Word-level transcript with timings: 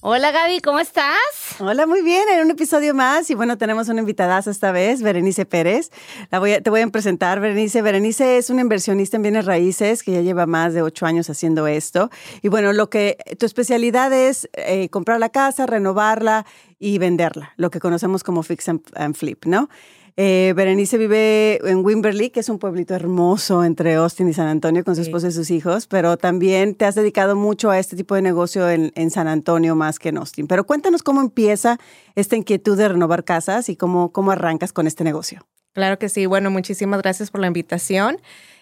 Hola 0.00 0.30
Gaby, 0.30 0.60
¿cómo 0.60 0.78
estás? 0.78 1.16
Hola, 1.58 1.84
muy 1.84 2.02
bien, 2.02 2.22
en 2.32 2.44
un 2.44 2.52
episodio 2.52 2.94
más 2.94 3.30
y 3.30 3.34
bueno, 3.34 3.58
tenemos 3.58 3.88
una 3.88 3.98
invitada 3.98 4.38
esta 4.38 4.70
vez, 4.70 5.02
Berenice 5.02 5.44
Pérez. 5.44 5.90
La 6.30 6.38
voy 6.38 6.52
te 6.62 6.70
voy 6.70 6.82
a 6.82 6.86
presentar, 6.86 7.40
Berenice. 7.40 7.82
Berenice 7.82 8.38
es 8.38 8.48
una 8.48 8.60
inversionista 8.60 9.16
en 9.16 9.22
bienes 9.22 9.44
raíces 9.44 10.04
que 10.04 10.12
ya 10.12 10.20
lleva 10.20 10.46
más 10.46 10.72
de 10.72 10.82
ocho 10.82 11.04
años 11.04 11.28
haciendo 11.30 11.66
esto. 11.66 12.10
Y 12.42 12.48
bueno, 12.48 12.72
lo 12.72 12.88
que 12.90 13.16
tu 13.40 13.44
especialidad 13.44 14.12
es 14.12 14.48
eh, 14.52 14.88
comprar 14.88 15.18
la 15.18 15.30
casa, 15.30 15.66
renovarla 15.66 16.46
y 16.78 16.98
venderla, 16.98 17.52
lo 17.56 17.70
que 17.70 17.80
conocemos 17.80 18.22
como 18.22 18.44
fix 18.44 18.68
and 18.68 19.16
flip, 19.16 19.46
¿no? 19.46 19.68
Eh, 20.20 20.52
Berenice 20.56 20.98
vive 20.98 21.60
en 21.70 21.84
Wimberley, 21.84 22.30
que 22.30 22.40
es 22.40 22.48
un 22.48 22.58
pueblito 22.58 22.92
hermoso 22.92 23.62
entre 23.62 23.94
Austin 23.94 24.28
y 24.28 24.32
San 24.32 24.48
Antonio 24.48 24.82
con 24.82 24.96
su 24.96 25.02
esposa 25.02 25.28
y 25.28 25.30
sus 25.30 25.48
hijos, 25.52 25.86
pero 25.86 26.16
también 26.16 26.74
te 26.74 26.86
has 26.86 26.96
dedicado 26.96 27.36
mucho 27.36 27.70
a 27.70 27.78
este 27.78 27.94
tipo 27.94 28.16
de 28.16 28.22
negocio 28.22 28.68
en, 28.68 29.10
San 29.12 29.28
Antonio 29.28 29.76
más 29.76 30.00
que 30.00 30.08
en 30.08 30.16
Austin. 30.16 30.48
Pero 30.48 30.66
cuéntanos 30.66 31.04
cómo 31.04 31.20
empieza 31.20 31.78
esta 32.16 32.34
inquietud 32.34 32.76
de 32.76 32.88
renovar 32.88 33.22
casas 33.22 33.68
y 33.68 33.76
cómo, 33.76 34.10
cómo 34.10 34.32
arrancas 34.32 34.72
con 34.72 34.88
este 34.88 35.04
negocio. 35.04 35.46
Claro 35.72 36.00
que 36.00 36.08
sí. 36.08 36.26
Bueno, 36.26 36.50
muchísimas 36.50 37.00
gracias 37.00 37.30
por 37.30 37.40
la 37.40 37.46
invitación. 37.46 38.18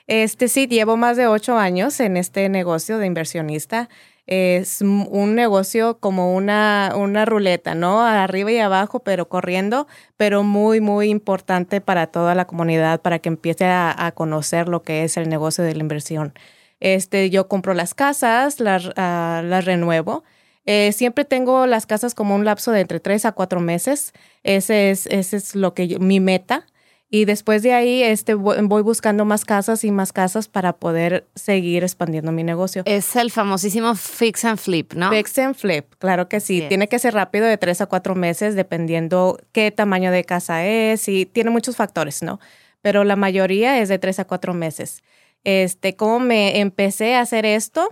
Este 0.06 0.48
sí, 0.48 0.66
llevo 0.66 0.96
más 0.96 1.16
de 1.16 1.26
ocho 1.26 1.58
años 1.58 2.00
en 2.00 2.16
este 2.16 2.48
negocio 2.48 2.98
de 2.98 3.06
inversionista 3.06 3.88
es 4.26 4.80
un 4.80 5.34
negocio 5.36 5.98
como 6.00 6.34
una, 6.34 6.92
una 6.96 7.24
ruleta, 7.24 7.74
¿no? 7.74 8.02
Arriba 8.02 8.50
y 8.50 8.58
abajo, 8.58 9.00
pero 9.00 9.28
corriendo, 9.28 9.86
pero 10.16 10.42
muy, 10.42 10.80
muy 10.80 11.10
importante 11.10 11.80
para 11.80 12.08
toda 12.08 12.34
la 12.34 12.46
comunidad, 12.46 13.00
para 13.02 13.20
que 13.20 13.28
empiece 13.28 13.66
a, 13.66 14.12
conocer 14.16 14.68
lo 14.68 14.82
que 14.82 15.04
es 15.04 15.16
el 15.16 15.28
negocio 15.28 15.62
de 15.62 15.74
la 15.74 15.80
inversión. 15.80 16.34
Este, 16.80 17.30
yo 17.30 17.48
compro 17.48 17.72
las 17.74 17.94
casas, 17.94 18.58
las, 18.60 18.90
ah, 18.96 19.42
las 19.44 19.64
renuevo. 19.64 20.24
Eh, 20.66 20.90
siempre 20.92 21.24
tengo 21.24 21.66
las 21.66 21.86
casas 21.86 22.14
como 22.14 22.34
un 22.34 22.44
lapso 22.44 22.72
de 22.72 22.80
entre 22.80 22.98
tres 22.98 23.24
a 23.24 23.32
cuatro 23.32 23.60
meses. 23.60 24.12
Ese 24.42 24.90
es, 24.90 25.06
ese 25.06 25.36
es 25.36 25.54
lo 25.54 25.74
que 25.74 25.98
mi 26.00 26.18
meta. 26.18 26.66
Y 27.08 27.24
después 27.24 27.62
de 27.62 27.72
ahí 27.72 28.02
este, 28.02 28.34
voy 28.34 28.82
buscando 28.82 29.24
más 29.24 29.44
casas 29.44 29.84
y 29.84 29.92
más 29.92 30.12
casas 30.12 30.48
para 30.48 30.72
poder 30.72 31.24
seguir 31.36 31.84
expandiendo 31.84 32.32
mi 32.32 32.42
negocio. 32.42 32.82
Es 32.84 33.14
el 33.14 33.30
famosísimo 33.30 33.94
fix 33.94 34.44
and 34.44 34.58
flip, 34.58 34.92
¿no? 34.94 35.10
Fix 35.10 35.38
and 35.38 35.54
flip, 35.54 35.94
claro 35.98 36.28
que 36.28 36.40
sí. 36.40 36.64
Tiene 36.68 36.88
que 36.88 36.98
ser 36.98 37.14
rápido 37.14 37.46
de 37.46 37.58
tres 37.58 37.80
a 37.80 37.86
cuatro 37.86 38.16
meses, 38.16 38.56
dependiendo 38.56 39.38
qué 39.52 39.70
tamaño 39.70 40.10
de 40.10 40.24
casa 40.24 40.66
es 40.66 41.08
y 41.08 41.26
tiene 41.26 41.50
muchos 41.50 41.76
factores, 41.76 42.22
¿no? 42.22 42.40
Pero 42.82 43.04
la 43.04 43.16
mayoría 43.16 43.80
es 43.80 43.88
de 43.88 43.98
tres 43.98 44.18
a 44.18 44.24
cuatro 44.24 44.52
meses. 44.52 45.02
Este, 45.44 45.94
¿Cómo 45.94 46.18
me 46.18 46.58
empecé 46.58 47.14
a 47.14 47.20
hacer 47.20 47.46
esto? 47.46 47.88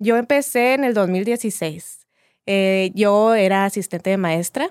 Yo 0.00 0.16
empecé 0.16 0.74
en 0.74 0.82
el 0.82 0.92
2016. 0.92 2.06
Eh, 2.46 2.90
yo 2.94 3.34
era 3.34 3.64
asistente 3.64 4.10
de 4.10 4.16
maestra 4.16 4.70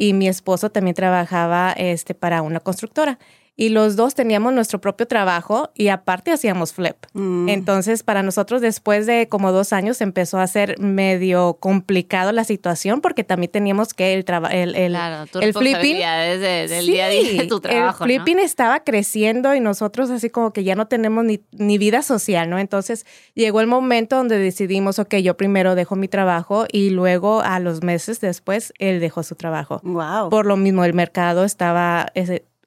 y 0.00 0.14
mi 0.14 0.28
esposo 0.28 0.70
también 0.70 0.94
trabajaba 0.94 1.72
este, 1.72 2.14
para 2.14 2.40
una 2.40 2.60
constructora 2.60 3.18
y 3.56 3.68
los 3.68 3.96
dos 3.96 4.14
teníamos 4.14 4.52
nuestro 4.52 4.80
propio 4.80 5.06
trabajo 5.06 5.70
y 5.74 5.88
aparte 5.88 6.32
hacíamos 6.32 6.72
flip. 6.72 6.96
Mm. 7.12 7.48
Entonces, 7.48 8.02
para 8.02 8.22
nosotros 8.22 8.60
después 8.60 9.06
de 9.06 9.28
como 9.28 9.52
dos 9.52 9.72
años 9.72 10.00
empezó 10.00 10.38
a 10.38 10.46
ser 10.46 10.78
medio 10.78 11.58
complicado 11.60 12.32
la 12.32 12.44
situación 12.44 13.00
porque 13.00 13.24
también 13.24 13.52
teníamos 13.52 13.92
que 13.92 14.14
el 14.14 14.24
trabajo, 14.24 14.54
el, 14.54 14.74
el, 14.74 14.94
el 14.94 15.52
flipping. 15.52 15.96
del 15.96 16.86
día 16.86 17.06
a 17.06 17.08
día 17.10 17.42
de 17.42 17.46
tu 17.48 17.60
trabajo. 17.60 18.04
El 18.04 18.10
flipping 18.10 18.38
estaba 18.38 18.82
creciendo 18.82 19.54
y 19.54 19.60
nosotros 19.60 20.10
así 20.10 20.30
como 20.30 20.52
que 20.52 20.64
ya 20.64 20.74
no 20.74 20.86
tenemos 20.88 21.24
ni, 21.24 21.40
ni 21.52 21.78
vida 21.78 22.02
social, 22.02 22.48
¿no? 22.48 22.58
Entonces 22.58 23.04
llegó 23.34 23.60
el 23.60 23.66
momento 23.66 24.16
donde 24.16 24.38
decidimos, 24.38 24.98
ok, 24.98 25.16
yo 25.16 25.36
primero 25.36 25.74
dejo 25.74 25.96
mi 25.96 26.08
trabajo 26.08 26.66
y 26.72 26.90
luego 26.90 27.40
a 27.42 27.58
los 27.60 27.82
meses 27.82 28.20
después 28.20 28.72
él 28.78 29.00
dejó 29.00 29.22
su 29.22 29.34
trabajo. 29.34 29.80
Wow. 29.82 30.30
Por 30.30 30.46
lo 30.46 30.56
mismo, 30.56 30.84
el 30.84 30.94
mercado 30.94 31.44
estaba, 31.44 32.06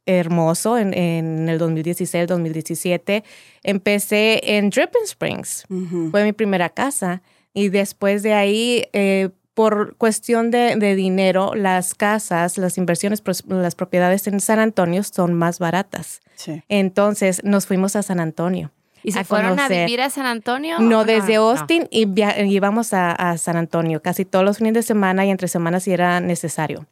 hermoso 0.06 0.78
en, 0.78 0.94
en 0.94 1.50
el 1.50 1.58
2016, 1.58 2.28
2017. 2.28 3.24
Empecé 3.64 4.58
en 4.58 4.70
Dripping 4.70 5.04
Springs, 5.06 5.66
fue 6.12 6.24
mi 6.24 6.34
primera 6.34 6.70
casa. 6.70 7.22
Y 7.54 7.70
después 7.70 8.24
de 8.24 8.34
ahí, 8.34 8.86
eh, 8.94 9.30
por 9.54 9.96
cuestión 9.98 10.50
de, 10.52 10.96
dinero, 10.96 11.54
las 11.56 11.94
casas, 11.94 12.58
las 12.58 12.78
inversiones, 12.78 13.22
las 13.48 13.76
propiedades 13.76 14.26
en 14.28 14.40
San 14.40 14.60
Antonio 14.60 15.04
son 15.04 15.34
más 15.34 15.60
baratas. 15.60 16.22
Entonces 16.68 17.44
nos 17.44 17.68
fuimos 17.68 17.96
a 17.96 18.04
San 18.04 18.20
Antonio. 18.20 18.72
¿Y 19.04 19.12
se 19.12 19.24
fueron 19.26 19.60
a 19.60 19.68
vivir 19.68 20.02
a 20.02 20.10
San 20.10 20.26
Antonio? 20.26 20.80
No, 20.80 21.04
desde 21.04 21.36
Austin 21.36 21.88
y 21.92 22.08
íbamos 22.46 22.94
a, 22.94 23.12
a, 23.12 23.38
San 23.38 23.58
Antonio 23.58 24.02
casi 24.02 24.24
todos 24.24 24.46
los 24.46 24.58
fines 24.58 24.74
de 24.74 24.82
semana 24.82 25.26
y 25.26 25.30
entre 25.30 25.50
semanas 25.50 25.84
si 25.84 25.92
era 25.92 26.22
necesario. 26.22 26.88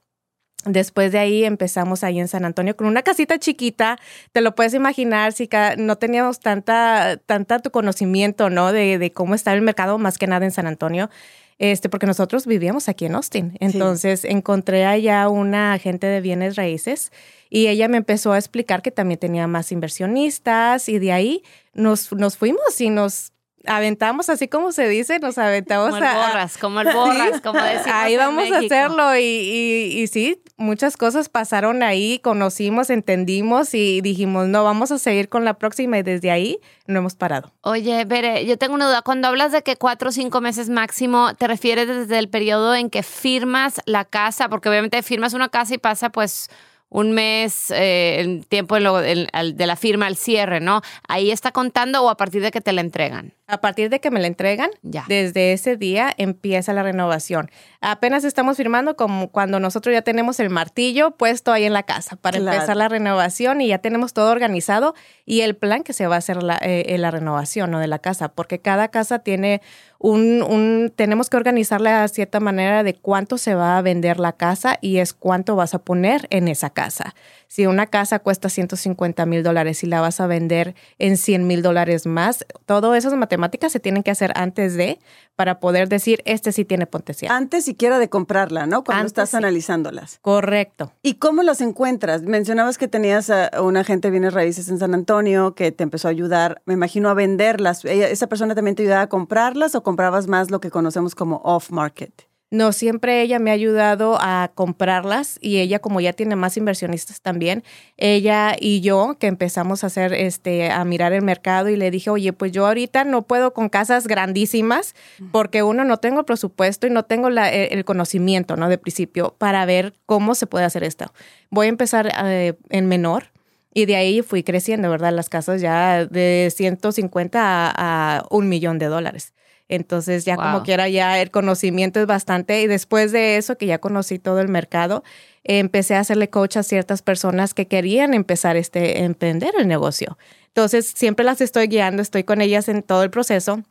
Después 0.66 1.12
de 1.12 1.18
ahí 1.18 1.44
empezamos 1.44 2.04
ahí 2.04 2.20
en 2.20 2.28
San 2.28 2.46
Antonio 2.46 2.76
con 2.76 2.86
una 2.86 3.02
casita 3.02 3.40
chiquita, 3.40 3.98
te 4.32 4.42
lo 4.42 4.54
puedes 4.54 4.76
imaginar 4.76 5.34
si 5.34 5.50
no 5.78 5.98
teníamos 5.98 6.40
tanta, 6.40 7.18
tanta 7.26 7.60
tu 7.60 7.72
conocimiento, 7.72 8.52
¿no? 8.52 8.72
De, 8.72 9.00
de, 9.00 9.12
cómo 9.12 9.34
está 9.34 9.54
el 9.54 9.62
mercado, 9.62 9.98
más 9.98 10.20
que 10.20 10.28
nada 10.28 10.46
en 10.46 10.52
San 10.52 10.68
Antonio, 10.68 11.10
este, 11.58 11.90
porque 11.90 12.06
nosotros 12.06 12.46
vivíamos 12.46 12.90
aquí 12.90 13.06
en 13.06 13.16
Austin. 13.16 13.58
Entonces 13.60 14.24
encontré 14.24 14.86
allá 14.86 15.30
una 15.30 15.74
agente 15.74 16.06
de 16.08 16.22
bienes 16.22 16.56
raíces 16.56 17.12
y 17.50 17.68
ella 17.68 17.88
me 17.88 17.98
empezó 17.98 18.34
a 18.34 18.38
explicar 18.38 18.84
que 18.84 18.92
también 18.92 19.20
tenía 19.20 19.48
más 19.48 19.72
inversionistas 19.72 20.90
y 20.90 21.00
de 21.00 21.12
ahí 21.12 21.44
nos, 21.74 22.12
nos 22.14 22.38
fuimos 22.38 22.80
y 22.82 22.90
nos 22.90 23.34
aventamos 23.66 24.30
así 24.30 24.48
como 24.48 24.72
se 24.72 24.88
dice, 24.88 25.20
nos 25.20 25.38
aventamos 25.38 25.92
como 25.92 26.04
el 26.04 26.16
borras, 26.16 26.58
como 26.58 26.82
el 26.82 26.88
borras, 26.94 27.42
como 27.42 27.62
decimos 27.62 27.88
Ahí 27.88 28.18
vamos 28.18 28.52
a 28.52 28.60
hacerlo 28.60 29.18
y, 29.18 29.22
y, 29.22 30.08
sí, 30.08 30.42
muchas 30.58 30.98
cosas 30.98 31.30
pasaron 31.30 31.84
ahí, 31.84 32.20
conocimos, 32.20 32.90
entendimos 32.90 33.74
y 33.74 34.02
dijimos, 34.02 34.48
no, 34.48 34.64
vamos 34.64 34.92
a 34.92 34.98
seguir 34.98 35.30
con 35.30 35.46
la 35.46 35.56
próxima 35.56 35.98
y 35.98 36.04
desde 36.04 36.32
ahí 36.32 36.60
no 36.88 37.00
hemos 37.00 37.16
parado. 37.16 37.54
Oye, 37.62 38.06
Bere, 38.06 38.46
yo 38.46 38.58
tengo 38.58 38.76
una 38.76 38.88
duda. 38.88 39.02
Cuando 39.02 39.28
hablas 39.28 39.52
de 39.52 39.64
que 39.64 39.76
cuatro 39.76 40.10
o 40.10 40.12
cinco 40.12 40.42
meses 40.42 40.70
máximo, 40.70 41.34
¿te 41.36 41.48
refieres 41.48 41.88
desde 41.88 42.20
el 42.20 42.30
periodo 42.30 42.76
en 42.76 42.90
que 42.90 43.04
firmas 43.04 43.82
la 43.86 44.06
casa? 44.06 44.50
Porque 44.50 44.70
obviamente 44.70 45.02
firmas 45.04 45.34
una 45.34 45.50
casa 45.50 45.76
y 45.76 45.78
pasa 45.78 46.10
pues 46.10 46.50
un 46.92 47.14
mes, 47.14 47.72
eh, 47.72 48.18
el 48.20 48.46
tiempo 48.46 48.76
de, 48.76 49.28
la 49.32 49.76
firma 49.78 50.08
al 50.08 50.18
cierre, 50.18 50.60
¿no? 50.60 50.82
Ahí 51.08 51.32
está 51.32 51.54
contando 51.54 52.04
o 52.04 52.10
a 52.10 52.18
partir 52.18 52.42
de 52.42 52.52
que 52.52 52.60
te 52.60 52.74
la 52.74 52.82
entregan. 52.82 53.34
A 53.48 53.62
partir 53.62 53.90
de 53.90 54.02
que 54.02 54.12
me 54.12 54.20
la 54.20 54.28
entregan, 54.28 54.70
ya. 54.82 55.06
desde 55.08 55.54
ese 55.54 55.78
día 55.78 56.14
empieza 56.18 56.74
la 56.74 56.84
renovación. 56.84 57.50
Apenas 57.80 58.26
estamos 58.26 58.58
firmando 58.58 58.98
como 58.98 59.30
cuando 59.30 59.62
nosotros 59.62 59.94
ya 59.94 60.02
tenemos 60.02 60.42
el 60.42 60.50
martillo 60.50 61.12
puesto 61.12 61.54
ahí 61.54 61.64
en 61.64 61.74
la 61.74 61.84
casa 61.84 62.18
para 62.18 62.38
empezar 62.38 62.76
la 62.76 62.90
renovación 62.90 63.62
y 63.62 63.68
ya 63.68 63.80
tenemos 63.80 64.14
todo 64.14 64.30
organizado 64.30 64.94
y 65.26 65.42
el 65.42 65.56
plan 65.56 65.84
que 65.84 65.94
se 65.94 66.08
va 66.08 66.16
a 66.16 66.18
hacer 66.20 66.44
la, 66.44 66.58
eh, 66.62 66.98
la 66.98 67.10
renovación 67.10 67.72
¿no? 67.72 67.80
de 67.80 67.88
la 67.88 68.00
casa, 68.00 68.30
porque 68.30 68.60
cada 68.60 68.90
casa 68.90 69.20
tiene 69.20 69.62
un, 70.02 70.42
un, 70.42 70.92
tenemos 70.96 71.30
que 71.30 71.38
organizarla 71.38 72.02
de 72.02 72.08
cierta 72.08 72.40
manera 72.40 72.84
de 72.84 72.96
cuánto 72.96 73.38
se 73.38 73.54
va 73.54 73.78
a 73.78 73.82
vender 73.84 74.20
la 74.20 74.34
casa 74.34 74.80
y 74.82 74.98
es 74.98 75.14
cuánto 75.14 75.56
vas 75.56 75.76
a 75.76 75.80
poner 75.80 76.26
en 76.32 76.48
esa 76.48 76.72
casa. 76.72 77.14
Si 77.52 77.68
una 77.68 77.88
casa 77.88 78.20
cuesta 78.20 78.48
150 78.48 79.26
mil 79.26 79.44
dólares 79.44 79.84
y 79.84 79.88
la 79.88 80.00
vas 80.00 80.22
a 80.22 80.26
vender 80.26 80.74
en 81.00 81.18
100 81.18 81.48
mil 81.48 81.62
dólares 81.62 82.06
más, 82.08 82.46
todas 82.66 82.98
esas 82.98 83.14
matemáticas 83.16 83.74
se 83.74 83.82
tienen 83.82 84.04
que 84.04 84.12
hacer 84.12 84.32
antes 84.36 84.76
de 84.76 85.00
para 85.36 85.60
poder 85.60 85.90
decir, 85.90 86.22
este 86.24 86.54
sí 86.54 86.64
tiene 86.64 86.88
potencial. 86.88 87.30
Antes 87.30 87.66
siquiera 87.66 88.00
de 88.00 88.08
comprarla, 88.08 88.68
¿no? 88.68 88.86
Cuando 88.86 89.06
estás 89.06 89.34
analizándolas. 89.34 90.20
Correcto. 90.22 90.94
¿Y 91.04 91.16
cómo 91.16 91.44
las 91.44 91.60
encuentras? 91.60 92.22
Mencionabas 92.22 92.78
que 92.78 92.88
tenías 92.88 93.30
a 93.30 93.62
un 93.62 93.76
agente 93.76 94.08
de 94.08 94.12
bienes 94.12 94.34
raíces 94.34 94.70
en 94.70 94.80
San 94.80 94.94
Antonio 94.94 95.54
que 95.54 95.74
te 95.74 95.84
empezó 95.84 96.08
a 96.08 96.12
ayudar, 96.12 96.62
me 96.64 96.74
imagino, 96.74 97.10
a 97.10 97.14
venderlas. 97.14 97.84
¿Esa 97.84 98.28
persona 98.28 98.56
también 98.56 98.78
te 98.78 98.84
ayudaba 98.84 99.02
a 99.02 99.10
comprarlas 99.10 99.76
o 99.76 99.84
comprabas 99.84 100.28
más 100.28 100.52
lo 100.52 100.62
que 100.62 100.72
conocemos 100.72 101.16
como 101.16 101.42
off-market? 101.44 102.31
No, 102.54 102.74
siempre 102.74 103.22
ella 103.22 103.40
me 103.40 103.50
ha 103.50 103.54
ayudado 103.54 104.18
a 104.20 104.52
comprarlas 104.54 105.38
y 105.40 105.60
ella 105.60 105.80
como 105.80 106.02
ya 106.02 106.12
tiene 106.12 106.36
más 106.36 106.58
inversionistas 106.58 107.22
también, 107.22 107.64
ella 107.96 108.58
y 108.60 108.82
yo 108.82 109.16
que 109.18 109.28
empezamos 109.28 109.86
a 109.86 109.88
hacer 109.88 110.14
este 110.14 110.70
a 110.70 110.84
mirar 110.84 111.14
el 111.14 111.22
mercado 111.22 111.70
y 111.70 111.78
le 111.78 111.90
dije, 111.92 112.10
"Oye, 112.10 112.34
pues 112.34 112.52
yo 112.52 112.68
ahorita 112.68 113.06
no 113.06 113.22
puedo 113.22 113.54
con 113.54 113.70
casas 113.70 114.06
grandísimas 114.06 114.96
porque 115.32 115.64
uno 115.64 115.86
no 115.86 115.96
tengo 115.98 116.26
presupuesto 116.26 116.88
y 116.88 116.90
no 116.90 117.06
tengo 117.06 117.30
e, 117.30 117.68
el 117.72 117.86
conocimiento, 117.86 118.58
¿no? 118.58 118.68
De 118.68 118.78
principio 118.78 119.34
para 119.38 119.66
ver 119.66 119.94
cómo 120.06 120.36
se 120.36 120.46
puede 120.46 120.66
hacer 120.66 120.84
esto. 120.84 121.06
Voy 121.52 121.68
a 121.68 121.70
empezar 121.70 122.12
eh, 122.26 122.56
en 122.70 122.88
menor 122.88 123.32
y 123.74 123.86
de 123.86 123.96
ahí 123.96 124.22
fui 124.24 124.44
creciendo, 124.44 124.90
¿verdad? 124.90 125.14
Las 125.14 125.30
casas 125.30 125.62
ya 125.62 126.06
de 126.06 126.52
150 126.54 127.40
a, 127.42 128.18
a 128.18 128.26
un 128.30 128.50
millón 128.50 128.78
de 128.78 128.88
dólares. 128.88 129.34
Entonces 129.72 130.26
ya 130.26 130.36
como 130.36 130.64
quiera 130.64 130.90
ya 130.90 131.22
el 131.22 131.32
conocimiento 131.32 132.02
es 132.02 132.06
bastante 132.06 132.62
y 132.62 132.68
después 132.68 133.14
de 133.14 133.38
eso 133.38 133.58
que 133.58 133.66
ya 133.66 133.80
conocí 133.80 134.20
todo 134.20 134.42
el 134.42 134.50
mercado, 134.50 135.04
empecé 135.46 135.96
a 135.96 136.00
hacerle 136.02 136.30
coach 136.30 136.58
a 136.58 136.64
ciertas 136.64 137.02
personas 137.02 137.54
que 137.54 137.68
querían 137.68 138.14
empezar 138.14 138.58
este 138.58 139.04
emprender 139.04 139.54
el 139.58 139.70
negocio. 139.70 140.18
Entonces 140.48 140.92
siempre 140.94 141.24
las 141.24 141.40
estoy 141.40 141.68
guiando, 141.68 142.02
estoy 142.02 142.26
con 142.26 142.42
ellas 142.42 142.68
en 142.68 142.84
todo 142.84 143.04
el 143.04 143.10
proceso 143.10 143.64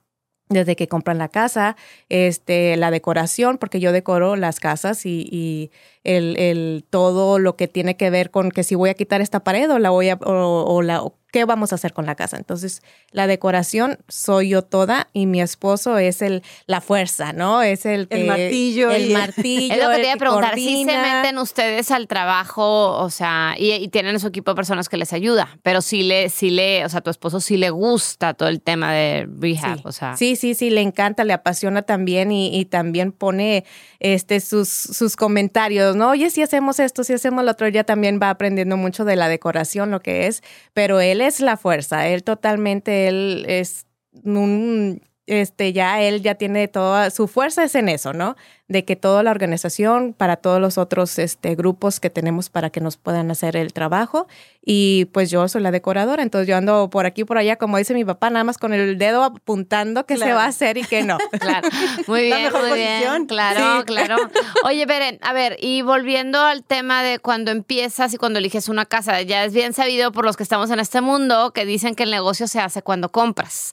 desde 0.51 0.75
que 0.75 0.89
compran 0.89 1.17
la 1.17 1.29
casa, 1.29 1.77
este, 2.09 2.77
la 2.77 2.91
decoración, 2.91 3.57
porque 3.57 3.79
yo 3.79 3.93
decoro 3.93 4.35
las 4.37 4.59
casas 4.59 5.07
y, 5.07 5.71
el, 6.05 6.37
el, 6.39 6.85
todo 6.89 7.39
lo 7.39 7.57
que 7.57 7.69
tiene 7.69 7.97
que 7.97 8.11
ver 8.11 8.31
con 8.31 8.51
que 8.51 8.65
si 8.65 8.75
voy 8.75 8.91
a 8.91 8.95
quitar 8.95 9.21
esta 9.21 9.41
pared 9.41 9.71
o 9.71 9.79
la 9.79 9.91
voy 9.91 10.09
a, 10.09 10.15
o, 10.15 10.81
la, 10.81 11.03
¿qué 11.31 11.45
vamos 11.45 11.73
a 11.73 11.75
hacer 11.75 11.93
con 11.93 12.07
la 12.07 12.15
casa? 12.15 12.39
Entonces, 12.39 12.83
la 13.11 13.27
decoración 13.27 13.99
soy 14.09 14.51
yo 14.51 14.63
toda 14.63 15.09
y 15.13 15.27
mi 15.27 15.43
esposo 15.43 15.99
es 15.99 16.23
el 16.23 16.43
la 16.67 16.81
fuerza, 16.81 17.35
¿no? 17.35 17.63
Es 17.63 17.85
el 17.85 18.07
el 18.09 18.27
martillo. 18.27 18.91
El 18.91 19.13
martillo. 19.13 19.75
Es 19.75 19.83
lo 19.83 19.91
que 19.91 19.97
te 19.97 20.03
iba 20.05 20.15
a 20.15 20.17
preguntar. 20.17 20.55
Si 20.55 20.85
se 20.85 20.97
meten 20.97 21.39
ustedes 21.39 21.91
al 21.91 22.09
trabajo, 22.09 22.97
o 22.97 23.11
sea, 23.11 23.55
y, 23.59 23.89
tienen 23.89 24.15
en 24.15 24.21
su 24.21 24.29
equipo 24.29 24.55
personas 24.55 24.89
que 24.89 24.97
les 24.97 25.13
ayuda, 25.13 25.59
pero 25.63 25.83
sí 25.83 26.03
le, 26.03 26.31
sí 26.31 26.51
le, 26.51 26.85
o 26.85 26.89
sea, 26.89 27.03
tu 27.03 27.11
esposo 27.11 27.41
sí 27.41 27.57
le 27.59 27.71
gusta 27.71 28.35
todo 28.35 28.49
el 28.49 28.63
tema 28.63 28.93
de 28.93 29.29
rehab, 29.39 29.77
sí. 29.77 29.83
o 29.85 29.93
sea. 29.93 30.17
Sí, 30.17 30.37
sí, 30.37 30.55
sí, 30.55 30.71
le 30.71 30.81
encanta, 30.81 31.25
le 31.25 31.35
apasiona 31.35 31.83
también 31.83 32.33
y, 32.33 32.59
y 32.59 32.65
también 32.65 33.13
pone 33.13 33.65
este 34.01 34.41
sus, 34.41 34.69
sus 34.69 35.15
comentarios, 35.15 35.95
¿no? 35.95 36.11
Oye, 36.11 36.31
si 36.31 36.43
hacemos 36.43 36.81
esto, 36.81 37.05
si 37.05 37.13
hacemos 37.13 37.45
lo 37.45 37.51
otro, 37.53 37.69
ya 37.69 37.85
también 37.85 38.19
va 38.21 38.31
aprendiendo 38.31 38.77
mucho 38.77 39.05
de 39.05 39.17
la 39.17 39.29
decoración, 39.29 39.91
lo 39.91 40.01
que 40.01 40.27
es, 40.27 40.43
pero 40.73 41.01
él 41.01 41.21
es 41.21 41.41
la 41.41 41.57
fuerza, 41.57 42.09
él 42.09 42.25
totalmente, 42.25 43.09
él 43.09 43.45
es 43.47 43.87
un, 44.25 45.03
este, 45.31 45.73
ya 45.73 46.03
él 46.03 46.23
ya 46.23 46.35
tiene 46.35 46.69
toda, 46.69 47.11
su 47.11 47.29
fuerza 47.29 47.65
es 47.65 47.75
en 47.75 47.89
eso, 47.89 48.13
¿no? 48.13 48.37
de 48.71 48.85
que 48.85 48.95
toda 48.95 49.25
la 49.25 49.33
organización, 49.33 50.15
para 50.17 50.37
todos 50.37 50.61
los 50.61 50.79
otros 50.79 51.19
este, 51.19 51.57
grupos 51.57 51.99
que 51.99 52.09
tenemos 52.09 52.51
para 52.51 52.71
que 52.71 52.81
nos 52.81 52.97
puedan 52.97 53.29
hacer 53.33 53.57
el 53.57 53.73
trabajo. 53.73 54.29
Y 54.65 55.07
pues 55.07 55.29
yo 55.29 55.49
soy 55.49 55.63
la 55.63 55.73
decoradora, 55.73 56.23
entonces 56.23 56.47
yo 56.47 56.57
ando 56.57 56.89
por 56.89 57.05
aquí, 57.05 57.25
por 57.25 57.37
allá, 57.37 57.57
como 57.57 57.79
dice 57.79 57.95
mi 57.95 58.05
papá, 58.05 58.31
nada 58.31 58.45
más 58.45 58.59
con 58.59 58.73
el 58.73 58.97
dedo 58.97 59.25
apuntando 59.25 60.07
qué 60.07 60.17
se 60.19 60.33
va 60.35 60.45
a 60.45 60.49
hacer 60.49 60.77
y 60.77 60.85
qué 60.85 61.03
no. 61.03 61.19
claro, 61.41 61.69
muy 62.07 62.21
bien, 62.27 62.53
muy 62.53 62.79
bien. 62.79 63.27
Claro, 63.27 63.85
claro. 63.85 64.17
Oye, 64.65 64.87
Beren, 64.87 65.19
a 65.23 65.33
ver, 65.33 65.57
y 65.61 65.83
volviendo 65.83 66.41
al 66.41 66.63
tema 66.63 67.03
de 67.03 67.19
cuando 67.19 67.51
empiezas 67.51 68.15
y 68.15 68.19
cuando 68.19 68.39
eliges 68.39 68.69
una 68.69 68.87
casa, 68.87 69.21
ya 69.23 69.45
es 69.45 69.53
bien 69.53 69.73
sabido 69.73 70.13
por 70.13 70.25
los 70.25 70.37
que 70.37 70.45
estamos 70.45 70.71
en 70.71 70.79
este 70.79 71.01
mundo 71.01 71.53
que 71.53 71.65
dicen 71.65 71.97
que 71.97 72.05
el 72.05 72.13
negocio 72.13 72.47
se 72.47 72.61
hace 72.61 72.83
cuando 72.83 73.09
compras. 73.09 73.73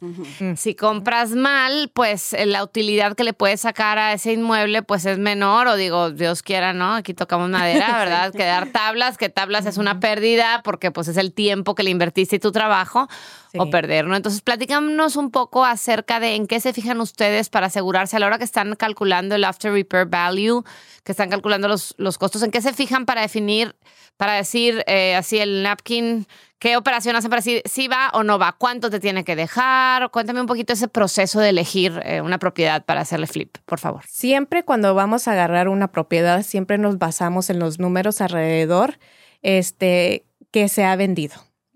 Si 0.56 0.74
compras 0.74 1.36
mal, 1.48 1.90
pues 1.94 2.36
la 2.46 2.62
utilidad 2.62 3.16
que 3.16 3.24
le 3.24 3.32
puedes 3.32 3.62
sacar 3.62 3.98
a 3.98 4.12
ese 4.12 4.34
inmueble 4.34 4.84
pues 4.84 5.06
es 5.06 5.18
menor 5.18 5.68
o 5.68 5.78
digo, 5.78 6.12
Dios 6.12 6.44
quiera, 6.44 6.74
¿no? 6.74 6.96
Aquí 6.96 7.14
tocamos 7.14 7.50
madera, 7.50 7.98
¿verdad? 8.00 8.34
Quedar 8.34 8.74
tablas, 8.74 9.18
que 9.18 9.30
tablas 9.30 9.66
es 9.66 9.78
una 9.78 10.02
pérdida 10.02 10.62
porque 10.66 10.92
pues 10.92 11.08
es 11.08 11.16
el 11.16 11.32
tiempo 11.32 11.74
que 11.74 11.84
le 11.84 11.90
invertiste 11.90 12.36
y 12.36 12.40
tu 12.40 12.52
trabajo 12.52 13.08
o 13.58 13.70
perder, 13.70 14.06
¿no? 14.06 14.16
Entonces, 14.18 14.42
platícanos 14.42 15.16
un 15.16 15.32
poco 15.32 15.64
acerca 15.64 16.20
de 16.20 16.36
en 16.36 16.48
qué 16.48 16.60
se 16.60 16.74
fijan 16.74 17.00
ustedes 17.00 17.50
para 17.50 17.68
asegurarse 17.68 18.18
a 18.18 18.20
la 18.20 18.28
hora 18.28 18.38
que 18.38 18.44
están 18.44 18.76
calculando 18.76 19.34
el 19.34 19.46
after 19.46 19.72
repair 19.72 20.06
value, 20.06 20.64
que 21.06 21.14
están 21.14 21.30
calculando 21.30 21.70
los, 21.70 21.96
los 21.98 22.18
costos, 22.18 22.44
en 22.44 22.52
qué 22.52 22.62
se 22.62 22.74
fijan 22.74 23.06
para 23.06 23.22
definir, 23.22 23.74
para 24.18 24.34
decir 24.34 24.84
eh, 24.86 25.16
así 25.16 25.40
el 25.40 25.64
napkin 25.64 26.28
¿Qué 26.60 26.76
operación 26.76 27.16
hacen 27.16 27.30
para 27.30 27.42
si 27.44 27.88
va 27.88 28.10
o 28.14 28.24
no 28.24 28.40
va? 28.40 28.56
¿Cuánto 28.58 28.90
te 28.90 29.00
tiene 29.00 29.24
que 29.24 29.36
dejar? 29.36 30.10
Cuéntame 30.10 30.42
un 30.42 30.48
poquito 30.48 30.74
ese 30.74 30.88
proceso 30.88 31.40
de 31.40 31.50
elegir 31.50 32.02
eh, 32.04 32.22
una 32.22 32.40
propiedad 32.40 32.84
para 32.84 33.02
hacerle 33.02 33.28
flip, 33.28 33.58
por 33.66 33.80
favor. 33.80 34.04
Siempre 34.08 34.64
cuando 34.64 34.96
vamos 34.96 35.28
a 35.28 35.34
agarrar 35.34 35.68
una 35.70 35.92
propiedad, 35.92 36.42
siempre 36.42 36.80
nos 36.80 36.98
basamos 36.98 37.52
en 37.52 37.60
los 37.60 37.78
números 37.78 38.22
alrededor 38.22 38.98
este, 39.44 40.26
que 40.50 40.68
se 40.68 40.84
ha 40.84 40.96
vendido. 40.96 41.36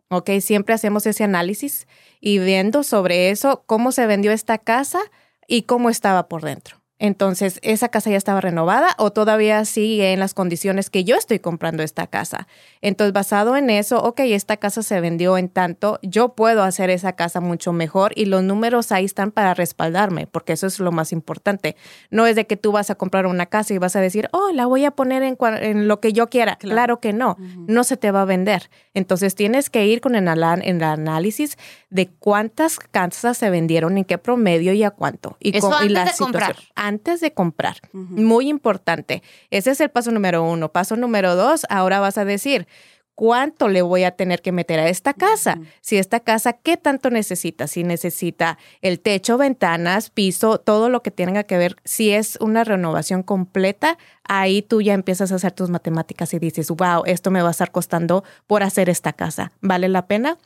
¿Ok? 0.10 0.31
Siempre 0.42 0.74
hacemos 0.74 1.06
ese 1.06 1.24
análisis 1.24 1.88
y 2.19 2.39
viendo 2.39 2.84
sobre 2.84 3.30
eso 3.30 3.63
cómo 3.68 3.92
se 3.92 4.07
vendió 4.07 4.31
esta 4.31 4.57
casa 4.57 5.00
y 5.48 5.63
cómo 5.63 5.92
estaba 5.92 6.27
por 6.27 6.42
dentro. 6.42 6.81
Entonces, 7.01 7.57
¿esa 7.63 7.89
casa 7.89 8.12
ya 8.12 8.18
estaba 8.18 8.42
renovada 8.42 8.89
o 9.00 9.12
todavía 9.12 9.65
sigue 9.65 10.13
en 10.13 10.19
las 10.19 10.36
condiciones 10.36 10.92
que 10.92 11.03
yo 11.03 11.15
estoy 11.15 11.39
comprando 11.39 11.81
esta 11.81 12.06
casa? 12.06 12.48
Entonces, 12.80 13.12
basado 13.12 13.57
en 13.57 13.71
eso, 13.71 14.03
ok, 14.03 14.19
esta 14.19 14.57
casa 14.57 14.83
se 14.83 15.01
vendió 15.01 15.36
en 15.39 15.50
tanto, 15.50 15.98
yo 16.03 16.36
puedo 16.36 16.62
hacer 16.62 16.92
esa 16.92 17.13
casa 17.13 17.42
mucho 17.42 17.74
mejor 17.74 18.12
y 18.15 18.25
los 18.25 18.44
números 18.44 18.92
ahí 18.92 19.06
están 19.06 19.31
para 19.31 19.56
respaldarme, 19.56 20.27
porque 20.27 20.53
eso 20.53 20.68
es 20.68 20.80
lo 20.80 20.92
más 20.92 21.12
importante. 21.12 21.75
No 22.12 22.27
es 22.27 22.36
de 22.36 22.45
que 22.45 22.56
tú 22.56 22.71
vas 22.71 22.92
a 22.92 22.95
comprar 22.95 23.25
una 23.25 23.48
casa 23.48 23.74
y 23.74 23.80
vas 23.80 23.95
a 23.95 24.00
decir, 24.00 24.30
oh, 24.31 24.51
la 24.51 24.68
voy 24.68 24.86
a 24.86 24.92
poner 24.92 25.24
en, 25.24 25.88
lo 25.88 26.00
que 26.01 26.13
yo 26.13 26.30
quiera. 26.30 26.57
Claro, 26.57 27.00
que 27.00 27.13
no, 27.13 27.36
no 27.65 27.83
se 27.83 27.98
te 27.98 28.12
va 28.12 28.21
a 28.21 28.25
vender. 28.25 28.69
Entonces, 28.94 29.36
tienes 29.36 29.70
que 29.70 29.86
ir 29.86 30.02
con 30.02 30.16
el, 30.16 30.28
el 30.28 30.84
análisis 30.84 31.58
de 31.90 32.08
cuántas 32.08 32.80
casas 32.80 33.38
se 33.38 33.50
vendieron, 33.50 33.98
en 33.98 34.06
qué 34.06 34.18
promedio 34.18 34.74
y 34.74 34.84
a 34.84 34.92
cuánto. 34.92 35.38
Y, 35.40 35.56
eso 35.58 35.74
antes 35.74 36.18
de 36.18 36.18
comprar 36.18 36.56
antes 36.82 37.22
de 37.22 37.32
comprar. 37.34 37.78
Muy 37.94 38.50
importante. 38.50 39.22
Ese 39.52 39.72
es 39.72 39.82
el 39.82 39.90
paso 39.90 40.12
número 40.12 40.44
uno. 40.44 40.72
Paso 40.72 40.96
número 40.96 41.36
dos, 41.36 41.66
ahora 41.70 42.00
vas 42.00 42.18
a 42.18 42.26
decir, 42.26 42.68
¿cuánto 43.16 43.68
le 43.68 43.81
voy 43.81 44.04
a 44.04 44.12
tener 44.12 44.42
que 44.42 44.52
meter 44.52 44.80
a 44.80 44.90
esta 44.90 45.13
casa? 45.13 45.60
Si 45.81 45.98
esta 45.98 46.19
casa, 46.19 46.54
¿qué 46.54 46.78
tanto 46.78 47.10
necesita? 47.10 47.68
Si 47.68 47.84
necesita 47.84 48.58
el 48.81 49.00
techo, 49.00 49.38
ventanas, 49.38 50.10
piso, 50.10 50.60
todo 50.60 50.90
lo 50.90 51.04
que 51.04 51.12
tenga 51.12 51.44
que 51.44 51.58
ver. 51.58 51.75
Si 51.84 52.12
es 52.12 52.38
una 52.42 52.63
renovación 52.63 53.24
completa, 53.24 53.98
ahí 54.24 54.62
tú 54.62 54.81
ya 54.81 54.94
empiezas 54.94 55.31
a 55.31 55.36
hacer 55.36 55.52
tus 55.52 55.69
matemáticas 55.69 56.34
y 56.34 56.40
dices, 56.40 56.69
wow, 56.69 57.04
esto 57.06 57.31
me 57.31 57.42
va 57.42 57.50
a 57.50 57.52
estar 57.52 57.72
costando 57.72 58.24
por 58.48 58.63
hacer 58.63 58.90
esta 58.90 59.13
casa. 59.13 59.52
¿Vale 59.62 59.90
la 59.90 60.08
pena? 60.08 60.38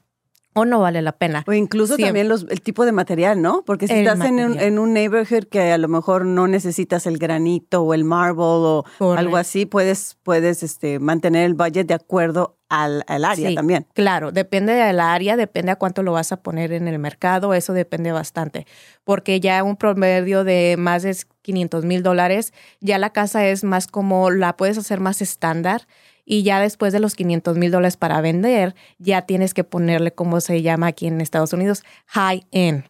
O 0.58 0.64
no 0.64 0.80
vale 0.80 1.02
la 1.02 1.12
pena. 1.12 1.44
O 1.48 1.54
incluso 1.54 1.98
también 1.98 2.30
los, 2.30 2.46
el 2.50 2.62
tipo 2.62 2.86
de 2.86 2.94
material, 2.94 3.42
¿no? 3.42 3.64
Porque 3.66 3.90
si 3.90 3.94
estás 3.94 4.22
en 4.22 4.40
un, 4.40 4.58
en 4.58 4.80
un, 4.80 4.94
neighborhood 4.94 5.50
que 5.50 5.74
a 5.74 5.78
lo 5.78 5.90
mejor 5.90 6.24
no 6.24 6.48
necesitas 6.48 7.06
el 7.08 7.18
granito 7.18 7.84
o 7.84 7.94
el 7.94 8.06
marble 8.06 8.46
o 8.46 8.86
algo 9.18 9.36
así, 9.36 9.66
puedes, 9.66 10.18
puedes 10.24 10.64
este, 10.64 11.00
mantener 11.00 11.46
el 11.46 11.56
budget 11.56 11.88
de 11.88 11.94
acuerdo 11.94 12.56
al, 12.70 13.04
al 13.08 13.26
área 13.26 13.54
también. 13.54 13.86
Claro, 13.94 14.32
depende 14.32 14.72
del 14.72 15.02
área, 15.02 15.36
depende 15.36 15.74
a 15.74 15.76
cuánto 15.76 16.04
lo 16.04 16.14
vas 16.14 16.32
a 16.32 16.38
poner 16.38 16.72
en 16.72 16.88
el 16.88 17.00
mercado, 17.00 17.54
eso 17.54 17.74
depende 17.74 18.14
bastante. 18.14 18.66
Porque 19.04 19.42
ya 19.42 19.62
un 19.62 19.76
promedio 19.76 20.46
de 20.46 20.76
más 20.78 21.04
de 21.04 21.18
500 21.42 21.84
mil 21.84 22.02
dólares, 22.02 22.54
ya 22.80 22.98
la 22.98 23.10
casa 23.10 23.46
es 23.46 23.66
más 23.66 23.88
como, 23.88 24.32
la 24.32 24.56
puedes 24.56 24.78
hacer 24.78 25.02
más 25.02 25.22
estándar 25.22 25.86
y 26.26 26.42
ya 26.42 26.60
después 26.60 26.92
de 26.92 27.00
los 27.00 27.14
500 27.16 27.56
mil 27.56 27.72
dólares 27.72 27.98
para 27.98 28.20
vender, 28.20 28.76
ya 28.98 29.22
tienes 29.22 29.54
que 29.54 29.64
ponerle, 29.64 30.12
como 30.12 30.42
se 30.42 30.64
llama 30.64 30.88
aquí 30.88 31.06
en 31.06 31.22
Estados 31.22 31.54
Unidos, 31.54 31.84
high 32.08 32.46
end. 32.52 32.84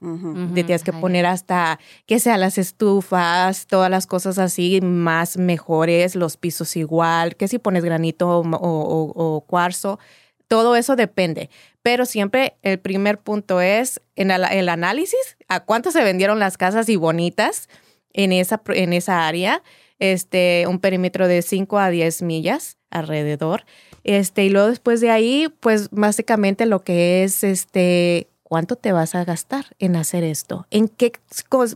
Te 0.54 0.64
tienes 0.64 0.84
que 0.84 0.94
poner 0.94 1.26
hasta 1.26 1.80
que 2.06 2.20
sean 2.20 2.40
las 2.40 2.58
estufas, 2.58 3.68
todas 3.68 3.92
las 3.92 4.08
cosas 4.08 4.40
así 4.40 4.80
más 4.82 5.38
mejores, 5.38 6.16
los 6.16 6.38
pisos 6.38 6.78
igual, 6.78 7.36
que 7.36 7.50
si 7.50 7.60
pones 7.60 7.84
granito 7.84 8.42
o, 8.46 9.44
cuarzo. 9.46 10.00
Todo 10.48 10.76
eso 10.76 10.96
depende, 10.96 11.50
pero 11.82 12.06
siempre 12.06 12.56
el 12.62 12.80
primer 12.80 13.20
punto 13.20 13.60
es 13.60 14.00
en 14.16 14.32
el, 14.32 14.70
análisis, 14.70 15.38
a 15.50 15.60
cuánto 15.60 15.92
se 15.92 16.04
vendieron 16.04 16.40
las 16.40 16.58
casas 16.58 16.88
y 16.88 16.96
bonitas 16.96 17.68
en 18.14 18.32
esa, 18.32 18.62
en 18.68 18.94
esa 18.94 19.28
área, 19.28 19.62
este, 20.00 20.66
un 20.68 20.80
perímetro 20.80 21.28
de 21.28 21.42
5 21.42 21.80
a 21.80 21.90
10 21.90 22.22
millas 22.22 22.78
alrededor. 22.98 23.66
Este, 24.04 24.46
y 24.46 24.50
luego 24.50 24.68
después 24.70 25.02
de 25.02 25.12
ahí, 25.12 25.48
pues 25.60 25.90
básicamente 25.92 26.66
lo 26.66 26.84
que 26.84 27.24
es 27.24 27.44
este 27.44 28.28
¿cuánto 28.46 28.76
te 28.76 28.92
vas 28.92 29.16
a 29.16 29.26
gastar 29.26 29.66
en 29.80 29.96
hacer 29.96 30.24
esto? 30.24 30.68
¿En 30.70 30.88
qué 30.88 31.12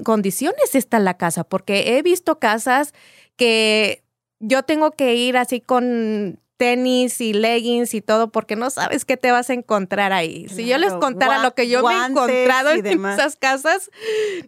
condiciones 0.03 0.75
está 0.75 0.99
la 0.99 1.15
casa? 1.15 1.43
Porque 1.43 1.97
he 1.97 2.01
visto 2.03 2.37
casas 2.37 2.93
que 3.35 4.03
yo 4.39 4.63
tengo 4.63 4.91
que 4.91 5.15
ir 5.15 5.35
así 5.35 5.61
con 5.61 6.39
tenis 6.59 7.21
y 7.21 7.31
leggings 7.31 7.93
y 7.93 8.01
todo 8.01 8.31
porque 8.31 8.57
no 8.57 8.69
sabes 8.69 9.05
qué 9.05 9.15
te 9.15 9.31
vas 9.31 9.49
a 9.49 9.53
encontrar 9.53 10.11
ahí. 10.11 10.45
si 10.49 10.67
yo 10.67 10.77
les 10.77 10.91
contara 10.91 11.41
lo 11.41 11.55
que 11.55 11.69
yo 11.69 11.81
me 11.81 11.93
he 11.93 12.05
encontrado 12.05 12.71
en 12.71 12.85
esas 12.85 13.37
casas, 13.37 13.89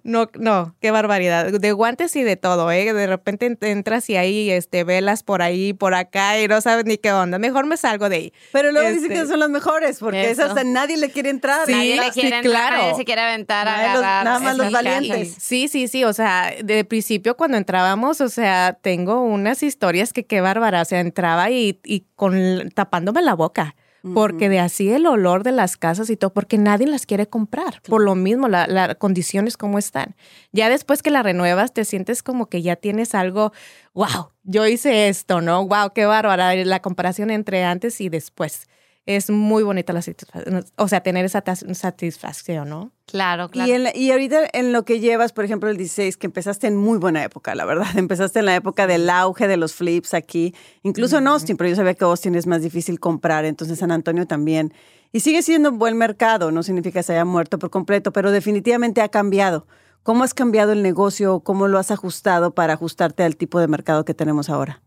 no, 0.03 0.29
no, 0.33 0.75
qué 0.81 0.91
barbaridad. 0.91 1.49
De 1.49 1.71
guantes 1.71 2.13
y 2.17 2.23
de 2.23 2.35
todo, 2.35 2.69
¿eh? 2.69 2.91
De 2.91 3.07
repente 3.07 3.57
entras 3.61 4.09
y 4.09 4.17
ahí 4.17 4.51
este, 4.51 4.83
velas 4.83 5.23
por 5.23 5.41
ahí, 5.41 5.71
por 5.71 5.93
acá 5.93 6.37
y 6.41 6.49
no 6.49 6.59
sabes 6.59 6.83
ni 6.83 6.97
qué 6.97 7.13
onda. 7.13 7.39
Mejor 7.39 7.65
me 7.65 7.77
salgo 7.77 8.09
de 8.09 8.15
ahí. 8.17 8.33
Pero 8.51 8.73
luego 8.73 8.89
dicen 8.89 9.07
que 9.07 9.15
este, 9.15 9.27
son 9.29 9.39
las 9.39 9.49
mejores 9.49 9.99
porque 9.99 10.29
esas 10.29 10.57
a 10.57 10.65
nadie 10.65 10.97
le 10.97 11.11
quiere 11.11 11.29
entrar. 11.29 11.65
Sí, 11.65 11.71
nadie 11.71 11.95
le 11.95 12.11
quiere 12.11 12.41
claro. 12.41 12.75
Nadie 12.75 12.95
se 12.95 13.05
quiere 13.05 13.21
aventar 13.21 13.69
a 13.69 13.75
agarrar. 13.75 14.25
nada 14.25 14.39
más 14.39 14.57
los 14.57 14.69
valientes. 14.69 15.37
Sí, 15.39 15.69
sí, 15.69 15.87
sí. 15.87 16.03
O 16.03 16.11
sea, 16.11 16.53
de 16.61 16.83
principio 16.83 17.37
cuando 17.37 17.55
entrábamos, 17.55 18.19
o 18.19 18.27
sea, 18.27 18.77
tengo 18.81 19.21
unas 19.21 19.63
historias 19.63 20.11
que 20.11 20.25
qué 20.25 20.41
bárbara. 20.41 20.81
O 20.81 20.85
sea, 20.85 20.99
entraba 20.99 21.49
y 22.01 22.05
con 22.15 22.69
tapándome 22.73 23.21
la 23.21 23.33
boca. 23.33 23.75
Porque 24.15 24.49
de 24.49 24.59
así 24.59 24.89
el 24.89 25.05
olor 25.05 25.43
de 25.43 25.51
las 25.51 25.77
casas 25.77 26.09
y 26.09 26.17
todo, 26.17 26.33
porque 26.33 26.57
nadie 26.57 26.87
las 26.87 27.05
quiere 27.05 27.27
comprar. 27.27 27.83
Por 27.83 28.01
lo 28.01 28.15
mismo, 28.15 28.47
las 28.47 28.67
la 28.67 28.95
condiciones 28.95 29.57
como 29.57 29.77
están. 29.77 30.15
Ya 30.51 30.69
después 30.69 31.03
que 31.03 31.11
la 31.11 31.21
renuevas, 31.21 31.71
te 31.71 31.85
sientes 31.85 32.23
como 32.23 32.47
que 32.47 32.63
ya 32.63 32.75
tienes 32.75 33.13
algo, 33.13 33.53
wow, 33.93 34.31
yo 34.41 34.65
hice 34.65 35.07
esto, 35.07 35.41
¿no? 35.41 35.67
Wow, 35.67 35.93
qué 35.93 36.07
bárbara 36.07 36.55
la 36.55 36.81
comparación 36.81 37.29
entre 37.29 37.63
antes 37.63 38.01
y 38.01 38.09
después 38.09 38.67
es 39.05 39.29
muy 39.29 39.63
bonita 39.63 39.93
la 39.93 40.01
satisfacción, 40.01 40.63
o 40.75 40.87
sea, 40.87 41.01
tener 41.01 41.25
esa 41.25 41.43
satisfacción, 41.73 42.69
¿no? 42.69 42.91
Claro, 43.05 43.49
claro. 43.49 43.69
Y, 43.93 43.99
y, 43.99 44.11
ahorita 44.11 44.47
en 44.53 44.71
lo 44.71 44.85
que 44.85 44.99
llevas, 44.99 45.33
por 45.33 45.43
ejemplo, 45.43 45.69
el 45.69 45.77
16, 45.77 46.17
que 46.17 46.27
empezaste 46.27 46.67
en 46.67 46.77
muy 46.77 46.97
buena 46.97 47.23
época, 47.23 47.55
la 47.55 47.65
verdad. 47.65 47.87
Empezaste 47.97 48.39
en 48.39 48.45
la 48.45 48.55
época 48.55 48.87
del 48.87 49.09
auge 49.09 49.47
de 49.47 49.57
los 49.57 49.73
flips 49.73 50.13
aquí, 50.13 50.53
incluso 50.83 51.17
en 51.17 51.27
Austin, 51.27 51.57
pero 51.57 51.69
yo 51.69 51.75
sabía 51.75 51.93
que 51.95 52.05
Austin 52.05 52.35
es 52.35 52.47
más 52.47 52.61
difícil 52.61 52.99
comprar, 52.99 53.45
entonces 53.45 53.79
San 53.79 53.91
Antonio 53.91 54.27
también. 54.27 54.73
Y 55.11 55.19
sigue 55.21 55.41
siendo 55.41 55.71
un 55.71 55.79
buen 55.79 55.97
mercado, 55.97 56.51
no 56.51 56.63
significa 56.63 56.99
que 56.99 57.03
se 57.03 57.13
haya 57.13 57.25
muerto 57.25 57.59
por 57.59 57.69
completo, 57.69 58.13
pero 58.13 58.31
definitivamente 58.31 59.01
ha 59.01 59.09
cambiado. 59.09 59.67
¿Cómo 60.03 60.23
has 60.23 60.33
cambiado 60.33 60.71
el 60.71 60.81
negocio? 60.81 61.41
¿Cómo 61.41 61.67
lo 61.67 61.77
has 61.77 61.91
ajustado 61.91 62.55
para 62.55 62.73
ajustarte 62.73 63.23
al 63.23 63.35
tipo 63.35 63.59
de 63.59 63.67
mercado 63.67 64.05
que 64.05 64.13
tenemos 64.13 64.49
ahora? 64.49 64.81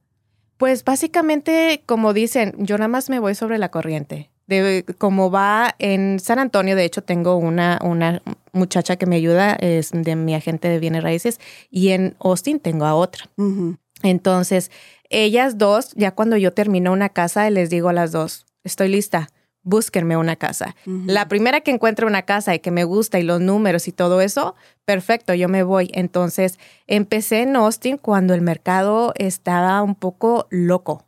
Pues 0.56 0.84
básicamente, 0.84 1.82
como 1.87 2.12
dicen, 2.12 2.54
yo 2.58 2.78
nada 2.78 2.88
más 2.88 3.11
me 3.11 3.18
voy 3.18 3.34
sobre 3.34 3.58
la 3.58 3.70
corriente. 3.70 4.30
De 4.46 4.84
como 4.99 5.30
va 5.30 5.75
en 5.78 6.20
San 6.20 6.38
Antonio, 6.38 6.76
de 6.76 6.84
hecho, 6.84 7.02
tengo 7.02 7.37
una, 7.37 7.78
una 7.82 8.23
muchacha 8.52 8.96
que 8.96 9.06
me 9.06 9.16
ayuda, 9.16 9.54
es 9.54 9.90
de 9.92 10.16
mi 10.16 10.34
agente 10.34 10.68
de 10.68 10.78
bienes 10.78 11.02
raíces, 11.02 11.40
y 11.70 11.90
en 11.90 12.14
Austin 12.20 12.61
tengo 12.61 12.84
a 12.84 12.94
otra. 12.94 13.30
Entonces, 14.02 14.70
ellas 15.08 15.56
dos, 15.56 15.92
ya 15.94 16.11
cuando 16.11 16.37
yo 16.37 16.52
termino 16.52 16.92
una 16.92 17.08
casa, 17.08 17.49
les 17.49 17.70
digo 17.70 17.88
a 17.88 17.94
las 17.94 18.12
dos, 18.12 18.44
estoy 18.64 18.88
lista, 18.88 19.28
búsquenme 19.64 20.16
una 20.16 20.37
casa. 20.37 20.76
La 20.87 21.26
primera 21.26 21.62
que 21.62 21.71
encuentre 21.73 22.06
una 22.06 22.23
casa 22.23 22.54
y 22.54 22.61
que 22.61 22.71
me 22.71 22.85
gusta 22.85 23.18
y 23.18 23.23
los 23.23 23.40
números 23.40 23.88
y 23.88 23.92
todo 23.92 24.21
eso, 24.21 24.54
perfecto, 24.85 25.35
yo 25.35 25.49
me 25.49 25.62
voy. 25.62 25.90
Entonces, 25.94 26.59
empecé 26.87 27.42
en 27.42 27.56
Austin 27.56 27.97
cuando 27.97 28.35
el 28.35 28.42
mercado 28.42 29.12
estaba 29.16 29.83
un 29.83 29.94
poco 29.94 30.47
loco 30.50 31.04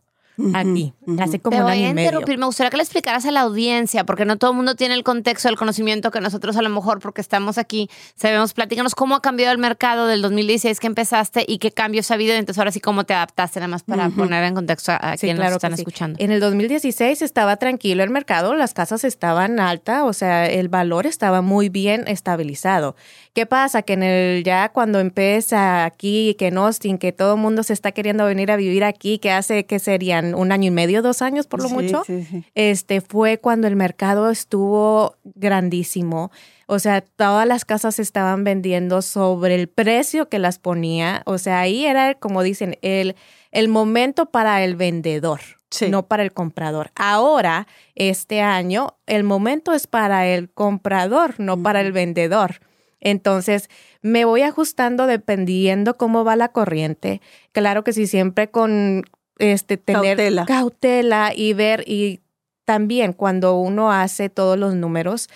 aquí, 0.54 0.94
hace 1.18 1.40
como 1.40 1.58
un 1.58 1.66
año 1.66 1.88
y 1.88 1.94
medio. 1.94 2.20
Me 2.20 2.46
gustaría 2.46 2.70
que 2.70 2.76
le 2.76 2.82
explicaras 2.82 3.24
a 3.26 3.30
la 3.30 3.42
audiencia, 3.42 4.04
porque 4.04 4.24
no 4.24 4.36
todo 4.36 4.50
el 4.50 4.56
mundo 4.56 4.74
tiene 4.74 4.94
el 4.94 5.02
contexto, 5.02 5.48
el 5.48 5.56
conocimiento 5.56 6.10
que 6.10 6.20
nosotros 6.20 6.56
a 6.56 6.62
lo 6.62 6.68
mejor, 6.68 7.00
porque 7.00 7.20
estamos 7.20 7.58
aquí, 7.58 7.88
sabemos, 8.14 8.52
platícanos 8.52 8.94
cómo 8.94 9.14
ha 9.14 9.22
cambiado 9.22 9.52
el 9.52 9.58
mercado 9.58 10.06
del 10.06 10.22
2016 10.22 10.78
que 10.80 10.86
empezaste 10.86 11.44
y 11.46 11.58
qué 11.58 11.70
cambios 11.70 12.10
ha 12.10 12.14
habido, 12.14 12.34
entonces 12.34 12.58
ahora 12.58 12.72
sí 12.72 12.80
cómo 12.80 13.04
te 13.04 13.14
adaptaste, 13.14 13.60
nada 13.60 13.68
más 13.68 13.82
para 13.82 14.10
poner 14.10 14.44
en 14.44 14.54
contexto 14.54 14.92
a, 14.92 15.16
quienes 15.16 15.38
nos 15.38 15.52
están 15.52 15.72
escuchando. 15.72 16.18
En 16.20 16.30
el 16.30 16.40
2016 16.40 17.22
estaba 17.22 17.56
tranquilo 17.56 18.02
el 18.02 18.10
mercado, 18.10 18.54
las 18.54 18.74
casas 18.74 19.04
estaban 19.04 19.60
altas, 19.60 20.02
o 20.04 20.12
sea, 20.12 20.46
el 20.46 20.68
valor 20.68 21.06
estaba 21.06 21.40
muy 21.40 21.68
bien 21.68 22.04
estabilizado. 22.06 22.96
¿Qué 23.36 23.44
pasa? 23.44 23.82
Que 23.82 23.92
en 23.92 24.02
el 24.02 24.44
ya 24.44 24.70
cuando 24.70 24.98
empieza 24.98 25.84
aquí, 25.84 26.34
que 26.38 26.46
en 26.46 26.56
Austin, 26.56 26.96
que 26.96 27.12
todo 27.12 27.34
el 27.34 27.40
mundo 27.42 27.64
se 27.64 27.74
está 27.74 27.92
queriendo 27.92 28.24
venir 28.24 28.50
a 28.50 28.56
vivir 28.56 28.82
aquí, 28.82 29.18
que 29.18 29.30
hace 29.30 29.66
que 29.66 29.78
serían 29.78 30.34
un 30.34 30.52
año 30.52 30.68
y 30.68 30.70
medio, 30.70 31.02
dos 31.02 31.20
años 31.20 31.46
por 31.46 31.62
lo 31.62 31.68
mucho, 31.68 32.02
este 32.54 33.02
fue 33.02 33.36
cuando 33.36 33.66
el 33.66 33.76
mercado 33.76 34.30
estuvo 34.30 35.16
grandísimo. 35.34 36.30
O 36.64 36.78
sea, 36.78 37.02
todas 37.02 37.46
las 37.46 37.66
casas 37.66 37.98
estaban 37.98 38.42
vendiendo 38.42 39.02
sobre 39.02 39.54
el 39.54 39.68
precio 39.68 40.30
que 40.30 40.38
las 40.38 40.58
ponía. 40.58 41.20
O 41.26 41.36
sea, 41.36 41.60
ahí 41.60 41.84
era, 41.84 42.14
como 42.14 42.42
dicen, 42.42 42.78
el, 42.80 43.16
el 43.52 43.68
momento 43.68 44.30
para 44.30 44.64
el 44.64 44.76
vendedor. 44.76 45.40
no 45.90 46.06
para 46.06 46.22
el 46.22 46.32
comprador. 46.32 46.90
Ahora, 46.94 47.66
este 47.96 48.40
año, 48.40 48.96
el 49.04 49.24
momento 49.24 49.74
es 49.74 49.86
para 49.86 50.26
el 50.26 50.48
comprador, 50.48 51.38
no 51.38 51.62
para 51.62 51.82
el 51.82 51.92
vendedor. 51.92 52.60
Entonces, 53.06 53.70
me 54.02 54.24
voy 54.24 54.42
ajustando 54.42 55.06
dependiendo 55.06 55.96
cómo 55.96 56.24
va 56.24 56.34
la 56.34 56.48
corriente. 56.48 57.20
Claro 57.52 57.84
que 57.84 57.92
sí, 57.92 58.08
siempre 58.08 58.50
con 58.50 59.04
este 59.38 59.76
tener 59.76 60.18
cautela, 60.44 61.32
y 61.32 61.52
ver 61.52 61.84
y 61.86 62.18
también 62.64 63.12
cuando 63.12 63.60
uno 63.60 63.92
hace 63.92 64.28
todos 64.28 64.58
los 64.58 64.74
números, 64.74 65.28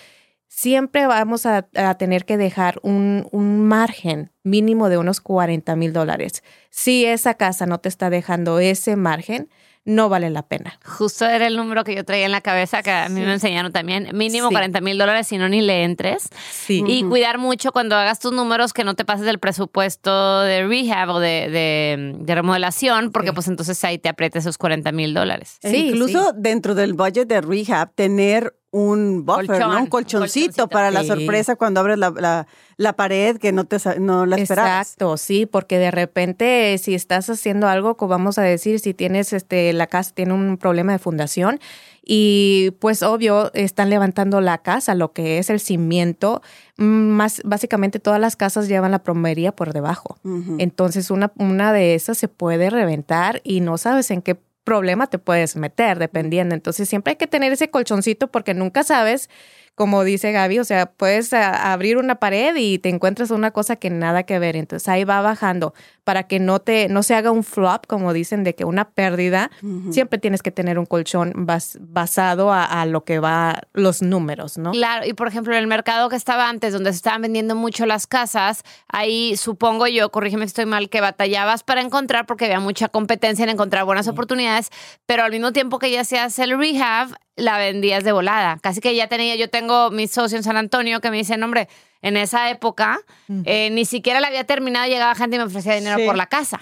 siempre 0.49 1.07
vamos 1.07 1.45
a, 1.45 1.61
tener 1.97 2.25
que 2.25 2.35
dejar 2.35 2.77
un, 2.83 3.25
un, 3.31 3.65
margen 3.65 4.33
mínimo 4.43 4.89
de 4.89 4.97
unos 4.97 5.21
40 5.21 5.73
mil 5.77 5.93
dólares. 5.93 6.43
Si 6.71 7.05
esa 7.05 7.35
casa 7.35 7.67
no 7.67 7.79
te 7.79 7.87
está 7.87 8.09
dejando 8.09 8.59
ese 8.59 8.97
margen, 8.97 9.47
no 9.83 10.09
vale 10.09 10.29
la 10.29 10.43
pena. 10.43 10.79
Justo 10.85 11.25
era 11.25 11.47
el 11.47 11.57
número 11.57 11.83
que 11.83 11.95
yo 11.95 12.05
traía 12.05 12.25
en 12.25 12.31
la 12.31 12.41
cabeza, 12.41 12.83
que 12.83 12.91
a 12.91 13.09
mí 13.09 13.21
me 13.21 13.33
enseñaron 13.33 13.71
también, 13.71 14.09
mínimo 14.13 14.49
40 14.49 14.79
mil 14.81 14.97
dólares, 14.97 15.27
si 15.27 15.37
no 15.37 15.49
ni 15.49 15.61
le 15.61 15.83
entres. 15.83 16.29
Sí. 16.51 16.83
Y 16.85 17.03
cuidar 17.03 17.39
mucho 17.39 17.71
cuando 17.71 17.95
hagas 17.95 18.19
tus 18.19 18.31
números 18.31 18.73
que 18.73 18.83
no 18.83 18.95
te 18.95 19.05
pases 19.05 19.25
del 19.25 19.39
presupuesto 19.39 20.41
de 20.41 20.67
rehab 20.67 21.09
o 21.09 21.19
de, 21.19 22.15
remodelación, 22.27 23.11
porque 23.11 23.33
pues 23.33 23.47
entonces 23.47 23.83
ahí 23.83 23.97
te 23.97 24.09
aprieta 24.09 24.39
esos 24.39 24.57
40 24.57 24.91
mil 24.91 25.13
dólares. 25.13 25.57
E 25.61 25.71
sí, 25.71 25.89
incluso 25.89 26.31
dentro 26.33 26.75
del 26.75 26.93
budget 26.93 27.27
de 27.27 27.41
rehab, 27.41 27.93
tener 27.95 28.55
un 28.71 29.25
buffer, 29.25 29.65
un 29.65 29.87
colchoncito, 29.87 30.69
para 30.69 30.91
la 30.91 31.03
sorpresa 31.03 31.57
cuando 31.57 31.81
abres 31.81 31.97
la, 31.97 32.47
la, 32.77 32.93
pared 32.93 33.37
que 33.37 33.51
no 33.51 33.65
te 33.65 33.77
no 33.99 34.25
la 34.25 34.37
esperabas. 34.37 34.87
Exacto, 34.87 35.17
sí, 35.17 35.45
porque 35.45 35.77
de 35.77 35.91
repente 35.91 36.77
si 36.77 36.95
estás 36.95 37.29
haciendo 37.29 37.67
algo, 37.67 37.97
como 37.97 38.11
vamos 38.11 38.37
a 38.37 38.43
decir, 38.43 38.79
si 38.79 38.93
tienes 38.93 39.33
este 39.33 39.73
la 39.73 39.87
casa 39.87 40.13
tiene 40.13 40.33
un 40.33 40.57
problema 40.57 40.93
de 40.93 40.99
fundación 40.99 41.59
y 42.01 42.71
pues 42.79 43.03
obvio 43.03 43.51
están 43.53 43.89
levantando 43.89 44.39
la 44.39 44.59
casa, 44.59 44.95
lo 44.95 45.11
que 45.11 45.37
es 45.37 45.49
el 45.49 45.59
cimiento, 45.59 46.41
más 46.77 47.41
básicamente 47.43 47.99
todas 47.99 48.21
las 48.21 48.37
casas 48.37 48.69
llevan 48.69 48.91
la 48.91 49.03
plomería 49.03 49.53
por 49.53 49.73
debajo. 49.73 50.17
Entonces 50.59 51.11
una 51.11 51.33
una 51.37 51.73
de 51.73 51.95
esas 51.95 52.17
se 52.17 52.29
puede 52.29 52.69
reventar 52.69 53.41
y 53.43 53.59
no 53.59 53.77
sabes 53.77 54.11
en 54.11 54.21
qué 54.21 54.39
problema 54.63 55.07
te 55.07 55.19
puedes 55.19 55.55
meter, 55.55 55.99
dependiendo. 55.99 56.55
Entonces 56.55 56.87
siempre 56.87 57.11
hay 57.11 57.17
que 57.17 57.27
tener 57.27 57.51
ese 57.51 57.69
colchoncito 57.69 58.29
porque 58.29 58.53
nunca 58.53 58.83
sabes 58.83 59.29
como 59.75 60.03
dice 60.03 60.31
Gaby, 60.31 60.59
o 60.59 60.63
sea, 60.63 60.85
puedes 60.85 61.33
abrir 61.33 61.97
una 61.97 62.15
pared 62.15 62.55
y 62.55 62.77
te 62.77 62.89
encuentras 62.89 63.31
una 63.31 63.51
cosa 63.51 63.77
que 63.77 63.89
nada 63.89 64.23
que 64.23 64.37
ver. 64.37 64.55
Entonces 64.55 64.87
ahí 64.87 65.05
va 65.05 65.21
bajando 65.21 65.73
para 66.03 66.23
que 66.23 66.39
no 66.39 66.59
te 66.59 66.89
no 66.89 67.03
se 67.03 67.15
haga 67.15 67.31
un 67.31 67.43
flop, 67.43 67.87
como 67.87 68.13
dicen, 68.13 68.43
de 68.43 68.53
que 68.53 68.65
una 68.65 68.89
pérdida. 68.91 69.49
Siempre 69.91 70.19
tienes 70.19 70.41
que 70.41 70.51
tener 70.51 70.77
un 70.77 70.85
colchón 70.85 71.33
basado 71.79 72.51
a, 72.51 72.85
lo 72.85 73.03
que 73.03 73.19
va 73.19 73.61
los 73.73 74.01
números, 74.01 74.57
¿no? 74.57 74.71
Claro, 74.71 75.05
y 75.05 75.13
por 75.13 75.27
ejemplo, 75.27 75.53
en 75.53 75.59
el 75.59 75.67
mercado 75.67 76.09
que 76.09 76.15
estaba 76.15 76.49
antes, 76.49 76.73
donde 76.73 76.91
se 76.91 76.97
estaban 76.97 77.21
vendiendo 77.21 77.55
mucho 77.55 77.85
las 77.85 78.07
casas, 78.07 78.63
ahí 78.87 79.37
supongo 79.37 79.87
yo, 79.87 80.11
corrígeme 80.11 80.45
si 80.45 80.47
estoy 80.47 80.65
mal, 80.65 80.89
que 80.89 81.01
batallabas 81.01 81.63
para 81.63 81.81
encontrar 81.81 82.25
porque 82.25 82.45
había 82.45 82.59
mucha 82.59 82.89
competencia 82.89 83.43
en 83.43 83.49
encontrar 83.49 83.85
buenas 83.85 84.07
oportunidades, 84.07 84.69
pero 85.05 85.23
al 85.23 85.31
mismo 85.31 85.53
tiempo 85.53 85.79
que 85.79 85.91
ya 85.91 86.03
se 86.03 86.19
hace 86.19 86.43
el 86.43 86.57
rehab, 86.57 87.09
la 87.35 87.57
vendías 87.57 88.03
de 88.03 88.11
volada. 88.11 88.57
Casi 88.61 88.81
que 88.81 88.95
ya 88.95 89.07
tenía, 89.07 89.35
yo 89.35 89.49
tengo 89.49 89.60
mi 89.91 90.07
socio 90.07 90.37
en 90.37 90.43
San 90.43 90.57
Antonio 90.57 91.01
que 91.01 91.11
me 91.11 91.17
dicen, 91.17 91.43
hombre, 91.43 91.67
en 92.01 92.17
esa 92.17 92.49
época 92.49 92.99
eh, 93.45 93.69
ni 93.71 93.85
siquiera 93.85 94.19
la 94.19 94.27
había 94.27 94.43
terminado, 94.43 94.87
llegaba 94.87 95.15
gente 95.15 95.35
y 95.35 95.39
me 95.39 95.45
ofrecía 95.45 95.75
dinero 95.75 95.97
por 96.05 96.17
la 96.17 96.27
casa. 96.27 96.59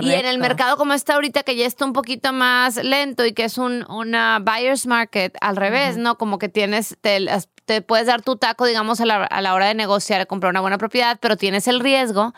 Y 0.00 0.12
en 0.12 0.24
el 0.24 0.38
mercado 0.38 0.76
como 0.76 0.94
está 0.94 1.14
ahorita, 1.14 1.42
que 1.42 1.56
ya 1.56 1.66
está 1.66 1.84
un 1.84 1.92
poquito 1.92 2.32
más 2.32 2.76
lento 2.82 3.26
y 3.26 3.32
que 3.32 3.44
es 3.44 3.58
un 3.58 3.84
una 3.90 4.38
buyer's 4.38 4.86
market, 4.86 5.36
al 5.40 5.56
revés, 5.56 5.96
¿no? 5.96 6.16
Como 6.16 6.38
que 6.38 6.48
tienes, 6.48 6.96
te, 7.00 7.26
te, 7.66 7.82
puedes 7.82 8.06
dar 8.06 8.22
tu 8.22 8.36
taco, 8.36 8.64
digamos, 8.64 9.00
a 9.00 9.06
la, 9.06 9.24
a 9.24 9.42
la 9.42 9.52
hora 9.52 9.66
de 9.66 9.74
negociar, 9.74 10.26
comprar 10.26 10.50
una 10.50 10.60
buena 10.60 10.78
propiedad, 10.78 11.18
pero 11.20 11.36
tienes 11.36 11.68
el 11.68 11.80
riesgo 11.80 12.32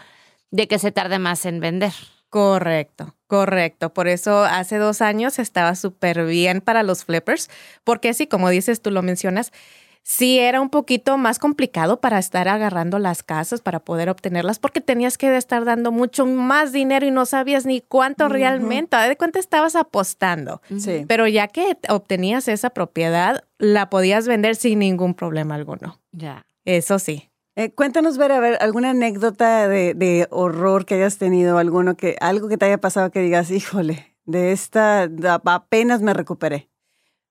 de 0.50 0.66
que 0.66 0.78
se 0.78 0.90
tarde 0.90 1.18
más 1.18 1.46
en 1.46 1.60
vender. 1.60 1.92
Correcto, 2.30 3.14
correcto. 3.28 3.94
Por 3.94 4.08
eso 4.08 4.44
hace 4.44 4.78
dos 4.78 5.00
años 5.00 5.38
estaba 5.38 5.74
súper 5.74 6.26
bien 6.26 6.60
para 6.60 6.82
los 6.82 7.04
flippers, 7.04 7.48
porque 7.84 8.14
sí, 8.14 8.26
como 8.26 8.50
dices, 8.50 8.82
tú 8.82 8.90
lo 8.90 9.02
mencionas, 9.02 9.52
sí 10.06 10.38
era 10.38 10.60
un 10.60 10.70
poquito 10.70 11.18
más 11.18 11.40
complicado 11.40 12.00
para 12.00 12.20
estar 12.20 12.46
agarrando 12.46 13.00
las 13.00 13.24
casas, 13.24 13.60
para 13.60 13.80
poder 13.80 14.08
obtenerlas, 14.08 14.60
porque 14.60 14.80
tenías 14.80 15.18
que 15.18 15.36
estar 15.36 15.64
dando 15.64 15.90
mucho 15.90 16.26
más 16.26 16.70
dinero 16.70 17.04
y 17.04 17.10
no 17.10 17.26
sabías 17.26 17.66
ni 17.66 17.80
cuánto 17.80 18.28
realmente, 18.28 18.96
de 18.96 19.16
cuánto 19.16 19.40
estabas 19.40 19.74
apostando. 19.74 20.62
Sí. 20.78 21.04
Pero 21.08 21.26
ya 21.26 21.48
que 21.48 21.76
obtenías 21.88 22.46
esa 22.46 22.70
propiedad, 22.70 23.42
la 23.58 23.90
podías 23.90 24.28
vender 24.28 24.54
sin 24.54 24.78
ningún 24.78 25.14
problema 25.14 25.56
alguno. 25.56 26.00
Ya. 26.12 26.46
Eso 26.64 27.00
sí. 27.00 27.28
Eh, 27.56 27.72
cuéntanos, 27.72 28.16
Vera, 28.16 28.36
a 28.36 28.40
ver, 28.40 28.58
alguna 28.60 28.90
anécdota 28.90 29.66
de, 29.66 29.94
de 29.94 30.28
horror 30.30 30.86
que 30.86 30.94
hayas 30.94 31.18
tenido, 31.18 31.58
alguno 31.58 31.96
que, 31.96 32.16
algo 32.20 32.48
que 32.48 32.58
te 32.58 32.66
haya 32.66 32.78
pasado 32.78 33.10
que 33.10 33.20
digas, 33.20 33.50
híjole, 33.50 34.14
de 34.24 34.52
esta 34.52 35.10
apenas 35.46 36.00
me 36.00 36.14
recuperé. 36.14 36.68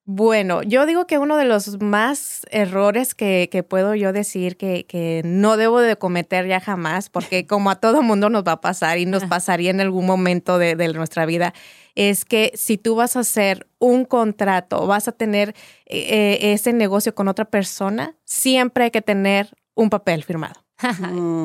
Bueno, 0.07 0.61
yo 0.61 0.85
digo 0.85 1.07
que 1.07 1.17
uno 1.17 1.35
de 1.35 1.45
los 1.45 1.81
más 1.81 2.45
errores 2.51 3.15
que, 3.15 3.49
que 3.51 3.63
puedo 3.63 3.95
yo 3.95 4.13
decir 4.13 4.55
que, 4.55 4.85
que 4.85 5.23
no 5.25 5.57
debo 5.57 5.81
de 5.81 5.95
cometer 5.95 6.45
ya 6.45 6.59
jamás, 6.59 7.09
porque 7.09 7.47
como 7.47 7.71
a 7.71 7.79
todo 7.79 8.03
mundo 8.03 8.29
nos 8.29 8.43
va 8.43 8.53
a 8.53 8.61
pasar 8.61 8.99
y 8.99 9.07
nos 9.07 9.25
pasaría 9.25 9.71
en 9.71 9.81
algún 9.81 10.05
momento 10.05 10.59
de, 10.59 10.75
de 10.75 10.93
nuestra 10.93 11.25
vida, 11.25 11.55
es 11.95 12.23
que 12.23 12.51
si 12.53 12.77
tú 12.77 12.95
vas 12.95 13.15
a 13.15 13.21
hacer 13.21 13.67
un 13.79 14.05
contrato, 14.05 14.85
vas 14.85 15.07
a 15.07 15.11
tener 15.11 15.55
eh, 15.87 16.37
eh, 16.41 16.53
ese 16.53 16.71
negocio 16.71 17.15
con 17.15 17.27
otra 17.27 17.45
persona, 17.45 18.15
siempre 18.25 18.83
hay 18.85 18.91
que 18.91 19.01
tener 19.01 19.55
un 19.73 19.89
papel 19.89 20.23
firmado. 20.23 20.64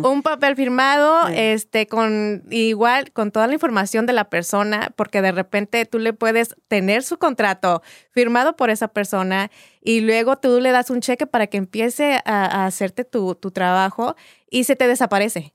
Un 0.05 0.23
papel 0.23 0.57
firmado, 0.57 1.29
Sí. 1.29 1.35
este, 1.37 1.87
con 1.87 2.43
igual, 2.51 3.13
con 3.13 3.31
toda 3.31 3.47
la 3.47 3.55
información 3.55 4.07
de 4.07 4.13
la 4.13 4.29
persona, 4.29 4.93
porque 4.97 5.23
de 5.23 5.33
repente 5.33 5.85
tú 5.87 5.99
le 5.99 6.13
puedes 6.13 6.57
tener 6.69 7.03
su 7.03 7.19
contrato 7.19 7.83
firmado 8.11 8.57
por 8.57 8.71
esa 8.71 8.89
persona 8.89 9.51
y 9.81 10.01
luego 10.01 10.37
tú 10.39 10.61
le 10.61 10.73
das 10.73 10.91
un 10.91 11.01
cheque 11.01 11.27
para 11.27 11.47
que 11.47 11.59
empiece 11.59 12.21
a, 12.25 12.45
a 12.45 12.67
hacerte 12.67 13.05
tu, 13.05 13.35
tu 13.37 13.51
trabajo 13.53 14.17
y 14.51 14.65
se 14.65 14.75
te 14.77 14.89
desaparece. 14.89 15.55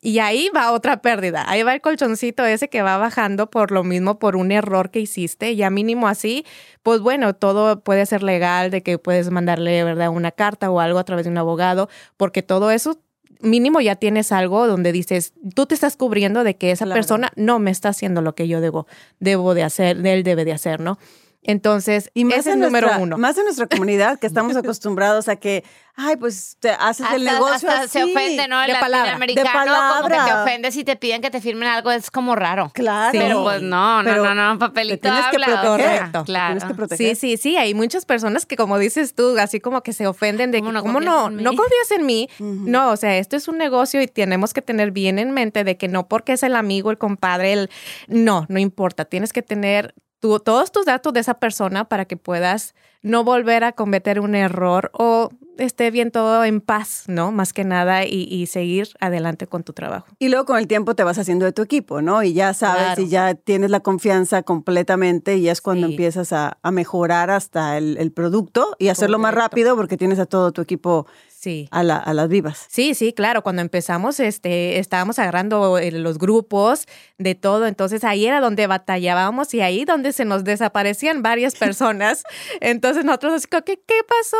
Y 0.00 0.20
ahí 0.20 0.48
va 0.54 0.70
otra 0.72 1.02
pérdida. 1.02 1.44
Ahí 1.48 1.62
va 1.64 1.74
el 1.74 1.80
colchoncito 1.80 2.44
ese 2.44 2.68
que 2.68 2.82
va 2.82 2.96
bajando 2.98 3.50
por 3.50 3.72
lo 3.72 3.82
mismo, 3.82 4.18
por 4.20 4.36
un 4.36 4.52
error 4.52 4.90
que 4.90 5.00
hiciste. 5.00 5.56
Ya 5.56 5.70
mínimo 5.70 6.06
así, 6.06 6.44
pues 6.84 7.00
bueno, 7.00 7.34
todo 7.34 7.80
puede 7.80 8.06
ser 8.06 8.22
legal, 8.22 8.70
de 8.70 8.82
que 8.82 8.98
puedes 8.98 9.30
mandarle, 9.30 9.82
¿verdad?, 9.82 10.10
una 10.10 10.30
carta 10.30 10.70
o 10.70 10.78
algo 10.80 10.98
a 11.00 11.04
través 11.04 11.24
de 11.24 11.30
un 11.32 11.38
abogado, 11.38 11.88
porque 12.16 12.42
todo 12.42 12.70
eso 12.70 13.00
mínimo 13.40 13.80
ya 13.80 13.96
tienes 13.96 14.32
algo 14.32 14.66
donde 14.66 14.90
dices, 14.92 15.32
tú 15.54 15.66
te 15.66 15.74
estás 15.74 15.96
cubriendo 15.96 16.42
de 16.44 16.56
que 16.56 16.70
esa 16.72 16.84
Claro. 16.84 16.98
persona 16.98 17.32
no 17.36 17.58
me 17.60 17.70
está 17.70 17.90
haciendo 17.90 18.20
lo 18.20 18.34
que 18.34 18.48
yo 18.48 18.60
debo, 18.60 18.86
debo 19.20 19.54
de 19.54 19.62
hacer, 19.62 20.04
él 20.04 20.22
debe 20.24 20.44
de 20.44 20.52
hacer, 20.52 20.80
¿no? 20.80 20.98
Entonces, 21.42 22.10
Y 22.14 22.24
más 22.24 22.38
ese 22.40 22.50
es 22.50 22.56
en 22.56 22.62
el 22.62 22.66
número 22.66 22.86
nuestra- 22.88 23.02
uno. 23.02 23.18
Más 23.18 23.38
en 23.38 23.44
nuestra 23.44 23.66
comunidad, 23.68 24.18
que 24.18 24.26
estamos 24.26 24.56
acostumbrados 24.56 25.28
a 25.28 25.36
que, 25.36 25.64
ay, 25.94 26.16
pues 26.16 26.56
te 26.60 26.70
haces 26.70 27.06
el 27.14 27.24
negocio 27.24 27.68
hasta 27.70 27.82
así. 27.82 27.90
se 27.90 28.04
ofende, 28.04 28.48
¿no? 28.48 28.60
El 28.60 28.66
de 28.72 28.74
palabra, 28.74 28.98
latinoamericano 29.12 29.48
de 29.72 29.78
como 29.78 30.08
que 30.08 30.08
te 30.14 30.16
palabra. 30.20 30.42
ofende 30.42 30.72
si 30.72 30.84
te 30.84 30.96
piden 30.96 31.22
que 31.22 31.30
te 31.30 31.40
firmen 31.40 31.68
algo, 31.68 31.90
es 31.92 32.10
como 32.10 32.34
raro. 32.36 32.70
Claro. 32.74 33.12
Sí. 33.12 33.18
Pero 33.18 33.44
pues 33.44 33.62
no, 33.62 34.02
no, 34.02 34.10
Pero 34.10 34.24
no, 34.34 34.34
no, 34.54 34.58
papelito 34.58 35.00
tienes 35.00 35.24
que 35.30 35.36
proteger. 35.38 35.58
o 35.58 35.62
sea, 35.62 35.70
Correcto. 35.98 36.24
Claro. 36.24 36.54
Tienes 36.54 36.64
que 36.64 36.74
proteger. 36.74 37.16
Sí, 37.16 37.36
sí, 37.36 37.36
sí, 37.36 37.56
hay 37.56 37.72
muchas 37.72 38.04
personas 38.04 38.44
que 38.44 38.56
como 38.56 38.76
dices 38.78 39.14
tú, 39.14 39.38
así 39.38 39.60
como 39.60 39.82
que 39.82 39.92
se 39.92 40.06
ofenden 40.06 40.50
de 40.50 40.58
¿Cómo 40.58 40.70
que, 40.70 40.74
no 40.74 40.82
¿cómo 40.82 41.00
no? 41.00 41.30
No 41.30 41.50
confías 41.54 41.90
en 41.96 42.04
mí. 42.04 42.28
No, 42.40 42.90
o 42.90 42.96
sea, 42.96 43.16
esto 43.16 43.36
es 43.36 43.48
un 43.48 43.58
negocio 43.58 44.02
y 44.02 44.08
tenemos 44.08 44.52
que 44.52 44.60
tener 44.60 44.90
bien 44.90 45.18
en 45.18 45.30
mente 45.30 45.62
de 45.64 45.76
que 45.76 45.88
no 45.88 46.08
porque 46.08 46.32
es 46.32 46.42
el 46.42 46.56
amigo, 46.56 46.90
el 46.90 46.98
compadre, 46.98 47.52
el... 47.52 47.70
No, 48.08 48.44
no 48.48 48.58
importa. 48.58 49.04
Tienes 49.04 49.32
que 49.32 49.42
tener 49.42 49.94
tu- 50.20 50.38
todos 50.40 50.72
tus 50.72 50.84
datos 50.86 51.12
de 51.12 51.20
esa 51.20 51.34
persona 51.34 51.84
para 51.88 52.04
que 52.04 52.16
puedas 52.16 52.74
no 53.02 53.22
volver 53.22 53.62
a 53.62 53.72
cometer 53.72 54.18
un 54.18 54.34
error 54.34 54.90
o 54.92 55.30
esté 55.56 55.90
bien 55.92 56.10
todo 56.10 56.44
en 56.44 56.60
paz, 56.60 57.04
¿no? 57.06 57.30
Más 57.32 57.52
que 57.52 57.62
nada 57.64 58.04
y, 58.04 58.24
y 58.28 58.46
seguir 58.46 58.88
adelante 59.00 59.46
con 59.46 59.62
tu 59.62 59.72
trabajo. 59.72 60.06
Y 60.18 60.28
luego 60.28 60.46
con 60.46 60.58
el 60.58 60.66
tiempo 60.66 60.94
te 60.96 61.04
vas 61.04 61.18
haciendo 61.18 61.44
de 61.44 61.52
tu 61.52 61.62
equipo, 61.62 62.02
¿no? 62.02 62.22
Y 62.24 62.32
ya 62.32 62.54
sabes 62.54 62.82
Claro. 62.84 63.02
y 63.02 63.08
ya 63.08 63.34
tienes 63.34 63.70
la 63.70 63.80
confianza 63.80 64.42
completamente 64.42 65.36
y 65.36 65.42
ya 65.42 65.52
es 65.52 65.60
cuando 65.60 65.86
Sí. 65.86 65.92
empiezas 65.94 66.32
a, 66.32 66.58
a 66.62 66.70
mejorar 66.72 67.30
hasta 67.30 67.76
el, 67.78 67.96
el 67.98 68.12
producto 68.12 68.74
y 68.78 68.88
hacerlo 68.88 69.18
más 69.18 69.34
rápido 69.34 69.76
porque 69.76 69.96
tienes 69.96 70.18
a 70.18 70.26
todo 70.26 70.52
tu 70.52 70.60
equipo 70.60 71.06
Sí. 71.40 71.68
a, 71.70 71.84
la- 71.84 71.98
a 71.98 72.12
las 72.14 72.28
vivas. 72.28 72.66
Sí, 72.68 72.94
sí, 72.94 73.12
claro. 73.12 73.42
Cuando 73.42 73.62
empezamos, 73.62 74.18
este, 74.18 74.80
estábamos 74.80 75.20
agarrando 75.20 75.78
eh, 75.78 75.92
los 75.92 76.18
grupos 76.18 76.86
de 77.16 77.36
todo. 77.36 77.66
Entonces 77.68 78.02
ahí 78.02 78.26
era 78.26 78.40
donde 78.40 78.66
batallábamos 78.66 79.54
y 79.54 79.60
ahí 79.60 79.84
donde 79.84 80.12
se 80.12 80.24
nos 80.24 80.42
desaparecían 80.42 81.22
varias 81.22 81.54
personas. 81.58 82.24
Entonces 82.60 83.04
nosotros 83.04 83.34
así 83.34 83.46
¿qué, 83.48 83.62
qué 83.86 84.00
pasó? 84.08 84.36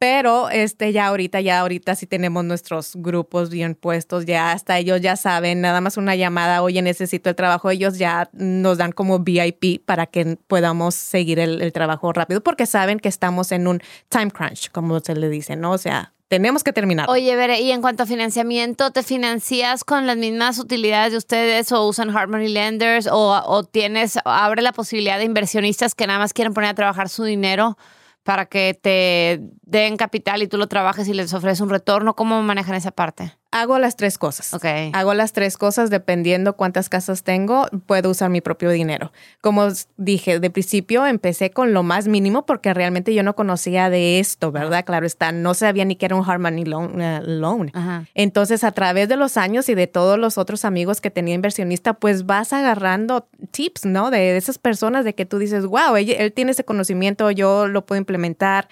Pero 0.00 0.48
este, 0.50 0.92
ya 0.92 1.06
ahorita, 1.08 1.40
ya 1.42 1.60
ahorita 1.60 1.94
sí 1.94 2.06
tenemos 2.06 2.42
nuestros 2.42 2.92
grupos 2.96 3.50
bien 3.50 3.74
puestos, 3.74 4.24
ya 4.24 4.50
hasta 4.52 4.78
ellos 4.78 5.02
ya 5.02 5.14
saben, 5.14 5.60
nada 5.60 5.82
más 5.82 5.98
una 5.98 6.16
llamada, 6.16 6.62
oye, 6.62 6.80
necesito 6.80 7.28
el 7.28 7.36
trabajo, 7.36 7.68
ellos 7.70 7.98
ya 7.98 8.30
nos 8.32 8.78
dan 8.78 8.92
como 8.92 9.18
VIP 9.18 9.84
para 9.84 10.06
que 10.06 10.38
podamos 10.46 10.94
seguir 10.94 11.38
el, 11.38 11.60
el 11.60 11.72
trabajo 11.74 12.10
rápido, 12.14 12.40
porque 12.42 12.64
saben 12.64 12.98
que 12.98 13.10
estamos 13.10 13.52
en 13.52 13.68
un 13.68 13.82
time 14.08 14.30
crunch, 14.30 14.70
como 14.70 15.00
se 15.00 15.14
le 15.14 15.28
dice, 15.28 15.54
¿no? 15.56 15.72
O 15.72 15.78
sea, 15.78 16.14
tenemos 16.30 16.62
que 16.62 16.72
terminar. 16.72 17.10
Oye, 17.10 17.34
Bere, 17.34 17.60
y 17.60 17.72
en 17.72 17.80
cuanto 17.80 18.04
a 18.04 18.06
financiamiento, 18.06 18.92
¿te 18.92 19.02
financias 19.02 19.82
con 19.82 20.06
las 20.06 20.16
mismas 20.16 20.60
utilidades 20.60 21.10
de 21.10 21.18
ustedes 21.18 21.72
o 21.72 21.88
usan 21.88 22.16
hard 22.16 22.30
money 22.30 22.48
lenders 22.48 23.08
o, 23.08 23.42
o 23.44 23.64
tienes, 23.64 24.16
abre 24.24 24.62
la 24.62 24.72
posibilidad 24.72 25.18
de 25.18 25.24
inversionistas 25.24 25.96
que 25.96 26.06
nada 26.06 26.20
más 26.20 26.32
quieren 26.32 26.54
poner 26.54 26.70
a 26.70 26.74
trabajar 26.74 27.08
su 27.08 27.24
dinero 27.24 27.76
para 28.22 28.46
que 28.46 28.78
te 28.80 29.40
den 29.70 29.96
capital 29.96 30.42
y 30.42 30.48
tú 30.48 30.58
lo 30.58 30.66
trabajes 30.66 31.06
y 31.08 31.14
les 31.14 31.32
ofreces 31.32 31.60
un 31.60 31.70
retorno? 31.70 32.14
¿Cómo 32.14 32.42
manejan 32.42 32.74
esa 32.74 32.90
parte? 32.90 33.34
Hago 33.52 33.80
las 33.80 33.96
tres 33.96 34.16
cosas. 34.16 34.54
Ok. 34.54 34.64
Hago 34.92 35.12
las 35.12 35.32
tres 35.32 35.56
cosas 35.56 35.90
dependiendo 35.90 36.56
cuántas 36.56 36.88
casas 36.88 37.24
tengo, 37.24 37.66
puedo 37.86 38.10
usar 38.10 38.30
mi 38.30 38.40
propio 38.40 38.70
dinero. 38.70 39.12
Como 39.40 39.66
dije, 39.96 40.38
de 40.38 40.50
principio 40.50 41.04
empecé 41.04 41.50
con 41.50 41.72
lo 41.72 41.82
más 41.82 42.06
mínimo 42.06 42.46
porque 42.46 42.72
realmente 42.72 43.12
yo 43.12 43.24
no 43.24 43.34
conocía 43.34 43.90
de 43.90 44.20
esto, 44.20 44.52
¿verdad? 44.52 44.84
Claro 44.84 45.04
está, 45.04 45.32
no 45.32 45.54
sabía 45.54 45.84
ni 45.84 45.96
que 45.96 46.06
era 46.06 46.14
un 46.14 46.28
hard 46.28 46.40
money 46.40 46.64
loan. 46.64 47.00
eh, 47.00 47.20
loan. 47.24 47.72
Ajá. 47.74 48.04
Entonces, 48.14 48.62
a 48.62 48.70
través 48.70 49.08
de 49.08 49.16
los 49.16 49.36
años 49.36 49.68
y 49.68 49.74
de 49.74 49.88
todos 49.88 50.16
los 50.16 50.38
otros 50.38 50.64
amigos 50.64 51.00
que 51.00 51.10
tenía 51.10 51.34
inversionista, 51.34 51.94
pues 51.94 52.26
vas 52.26 52.52
agarrando 52.52 53.26
tips, 53.50 53.84
¿no? 53.84 54.12
De 54.12 54.36
esas 54.36 54.58
personas 54.58 55.04
de 55.04 55.16
que 55.16 55.26
tú 55.26 55.38
dices, 55.38 55.66
wow, 55.66 55.96
él, 55.96 56.10
él 56.10 56.32
tiene 56.32 56.52
ese 56.52 56.64
conocimiento, 56.64 57.32
yo 57.32 57.66
lo 57.66 57.84
puedo 57.84 57.98
implementar. 57.98 58.68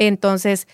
Entonces, 0.00 0.66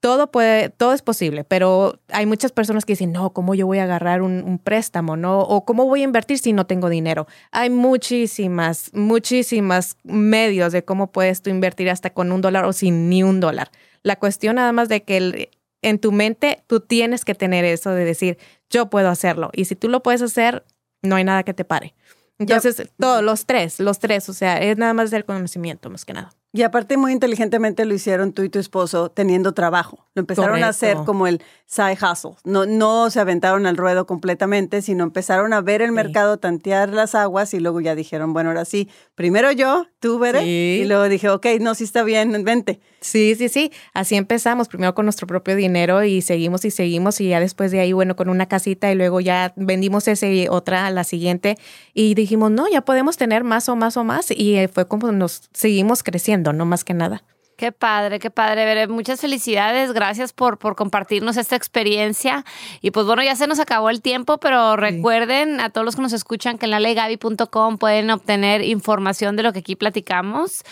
todo 0.00 0.30
puede, 0.30 0.68
todo 0.68 0.92
es 0.92 1.00
posible, 1.00 1.44
pero 1.44 1.98
hay 2.10 2.26
muchas 2.26 2.52
personas 2.52 2.84
que 2.84 2.92
dicen, 2.92 3.10
no, 3.10 3.32
¿cómo 3.32 3.54
yo 3.54 3.66
voy 3.66 3.78
a 3.78 3.84
agarrar 3.84 4.20
un, 4.20 4.44
un 4.44 4.58
préstamo? 4.58 5.16
¿No? 5.16 5.40
O 5.40 5.64
¿cómo 5.64 5.86
voy 5.86 6.02
a 6.02 6.04
invertir 6.04 6.38
si 6.38 6.52
no 6.52 6.66
tengo 6.66 6.90
dinero? 6.90 7.26
Hay 7.52 7.70
muchísimas, 7.70 8.90
muchísimas 8.92 9.96
medios 10.04 10.72
de 10.74 10.84
cómo 10.84 11.10
puedes 11.10 11.40
tú 11.40 11.48
invertir 11.48 11.88
hasta 11.88 12.10
con 12.10 12.30
un 12.32 12.42
dólar 12.42 12.66
o 12.66 12.74
sin 12.74 13.08
ni 13.08 13.22
un 13.22 13.40
dólar. 13.40 13.70
La 14.02 14.16
cuestión 14.16 14.56
nada 14.56 14.72
más 14.72 14.90
de 14.90 15.02
que 15.04 15.16
el- 15.16 15.48
en 15.80 15.98
tu 15.98 16.12
mente 16.12 16.62
tú 16.66 16.80
tienes 16.80 17.24
que 17.24 17.34
tener 17.34 17.64
eso 17.64 17.90
de 17.90 18.04
decir, 18.04 18.36
yo 18.68 18.90
puedo 18.90 19.08
hacerlo. 19.08 19.48
Y 19.54 19.64
si 19.64 19.74
tú 19.74 19.88
lo 19.88 20.02
puedes 20.02 20.20
hacer, 20.20 20.64
no 21.00 21.16
hay 21.16 21.24
nada 21.24 21.42
que 21.44 21.54
te 21.54 21.64
pare. 21.64 21.94
Entonces, 22.38 22.90
todos 22.98 23.22
los 23.22 23.46
tres, 23.46 23.80
los 23.80 23.98
tres, 24.00 24.28
o 24.28 24.34
sea, 24.34 24.58
es 24.58 24.76
nada 24.76 24.92
más 24.92 25.10
del 25.10 25.24
conocimiento, 25.24 25.88
más 25.88 26.04
que 26.04 26.12
nada. 26.12 26.32
Y 26.56 26.62
aparte 26.62 26.96
muy 26.96 27.10
inteligentemente 27.10 27.84
lo 27.84 27.94
hicieron 27.94 28.32
tú 28.32 28.42
y 28.44 28.48
tu 28.48 28.60
esposo 28.60 29.10
teniendo 29.10 29.54
trabajo. 29.54 30.06
Lo 30.14 30.20
empezaron 30.20 30.62
a 30.62 30.68
hacer 30.68 30.96
como 31.04 31.26
el 31.26 31.42
side 31.66 31.98
hustle. 32.00 32.36
No, 32.44 32.64
no 32.64 33.10
se 33.10 33.18
aventaron 33.18 33.66
al 33.66 33.76
ruedo 33.76 34.06
completamente, 34.06 34.80
sino 34.80 35.02
empezaron 35.02 35.52
a 35.52 35.60
ver 35.60 35.82
el 35.82 35.88
Sí. 35.88 35.94
mercado, 35.96 36.38
tantear 36.38 36.90
las 36.90 37.16
aguas 37.16 37.52
y 37.54 37.58
luego 37.58 37.80
ya 37.80 37.96
dijeron, 37.96 38.32
bueno, 38.32 38.50
ahora 38.50 38.64
sí, 38.64 38.88
primero 39.16 39.50
yo, 39.50 39.88
tú. 39.98 40.20
Sí. 40.32 40.78
Y 40.82 40.84
luego 40.84 41.08
dije, 41.08 41.28
ok, 41.28 41.44
no, 41.60 41.74
sí 41.74 41.82
está 41.82 42.04
bien, 42.04 42.44
vente. 42.44 42.78
Sí, 43.00 43.34
sí, 43.36 43.48
sí. 43.48 43.72
Así 43.92 44.14
empezamos, 44.14 44.68
primero 44.68 44.94
con 44.94 45.06
nuestro 45.06 45.26
propio 45.26 45.56
dinero 45.56 46.04
y 46.04 46.22
seguimos 46.22 46.64
y 46.64 46.70
seguimos 46.70 47.20
y 47.20 47.28
ya 47.30 47.40
después 47.40 47.72
de 47.72 47.80
ahí, 47.80 47.92
bueno, 47.92 48.14
con 48.14 48.28
una 48.28 48.46
casita 48.46 48.92
y 48.92 48.94
luego 48.94 49.20
ya 49.20 49.52
vendimos 49.56 50.06
ese 50.06 50.32
y 50.32 50.46
otra 50.48 50.86
a 50.86 50.90
la 50.92 51.02
siguiente 51.02 51.56
y 51.94 52.14
dijimos, 52.14 52.52
no, 52.52 52.68
ya 52.68 52.82
podemos 52.82 53.16
tener 53.16 53.42
más 53.42 53.68
o 53.68 53.74
más 53.74 53.96
o 53.96 54.04
más 54.04 54.30
y 54.30 54.54
eh, 54.54 54.68
fue 54.68 54.86
como 54.86 55.10
nos 55.10 55.42
seguimos 55.52 56.02
creciendo, 56.04 56.43
no 56.52 56.64
más 56.66 56.84
que 56.84 56.94
nada. 56.94 57.22
Qué 57.56 57.70
padre, 57.70 58.18
qué 58.18 58.30
padre, 58.30 58.64
Bere. 58.64 58.88
Muchas 58.88 59.20
felicidades. 59.20 59.92
Gracias 59.92 60.32
por, 60.32 60.58
por 60.58 60.74
compartirnos 60.74 61.36
esta 61.36 61.54
experiencia. 61.54 62.44
Y 62.80 62.90
pues 62.90 63.06
bueno, 63.06 63.22
ya 63.22 63.36
se 63.36 63.46
nos 63.46 63.60
acabó 63.60 63.90
el 63.90 64.02
tiempo, 64.02 64.38
pero 64.38 64.74
recuerden 64.74 65.60
a 65.60 65.70
todos 65.70 65.84
los 65.84 65.94
que 65.94 66.02
nos 66.02 66.12
escuchan 66.12 66.58
que 66.58 66.66
en 66.66 66.72
lalegaby.com 66.72 67.78
pueden 67.78 68.10
obtener 68.10 68.62
información 68.62 69.36
de 69.36 69.44
lo 69.44 69.52
que 69.52 69.60
aquí 69.60 69.76
platicamos. 69.76 70.62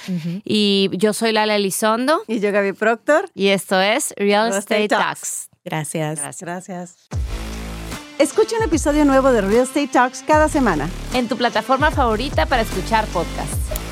Y 0.45 0.91
yo 0.95 1.13
soy 1.13 1.31
Lala 1.31 1.55
Elizondo 1.55 2.23
Y 2.27 2.41
yo, 2.41 2.51
Gaby 2.51 2.73
Proctor. 2.73 3.31
y 3.33 3.49
esto 3.49 3.81
es 3.81 4.13
Real 4.17 4.49
Real 4.51 4.59
Estate 4.59 4.85
Estate 4.85 4.89
Talks. 4.89 5.51
Gracias. 5.65 6.41
Gracias. 6.41 6.97
Escucha 8.19 8.57
un 8.57 8.65
episodio 8.65 9.05
nuevo 9.05 9.31
de 9.31 9.41
Real 9.41 9.63
Estate 9.63 9.87
Talks 9.87 10.25
cada 10.27 10.49
semana. 10.49 10.91
En 11.15 11.29
tu 11.29 11.37
plataforma 11.37 11.93
favorita 11.93 12.47
para 12.47 12.63
escuchar 12.63 13.07
podcasts. 13.07 13.92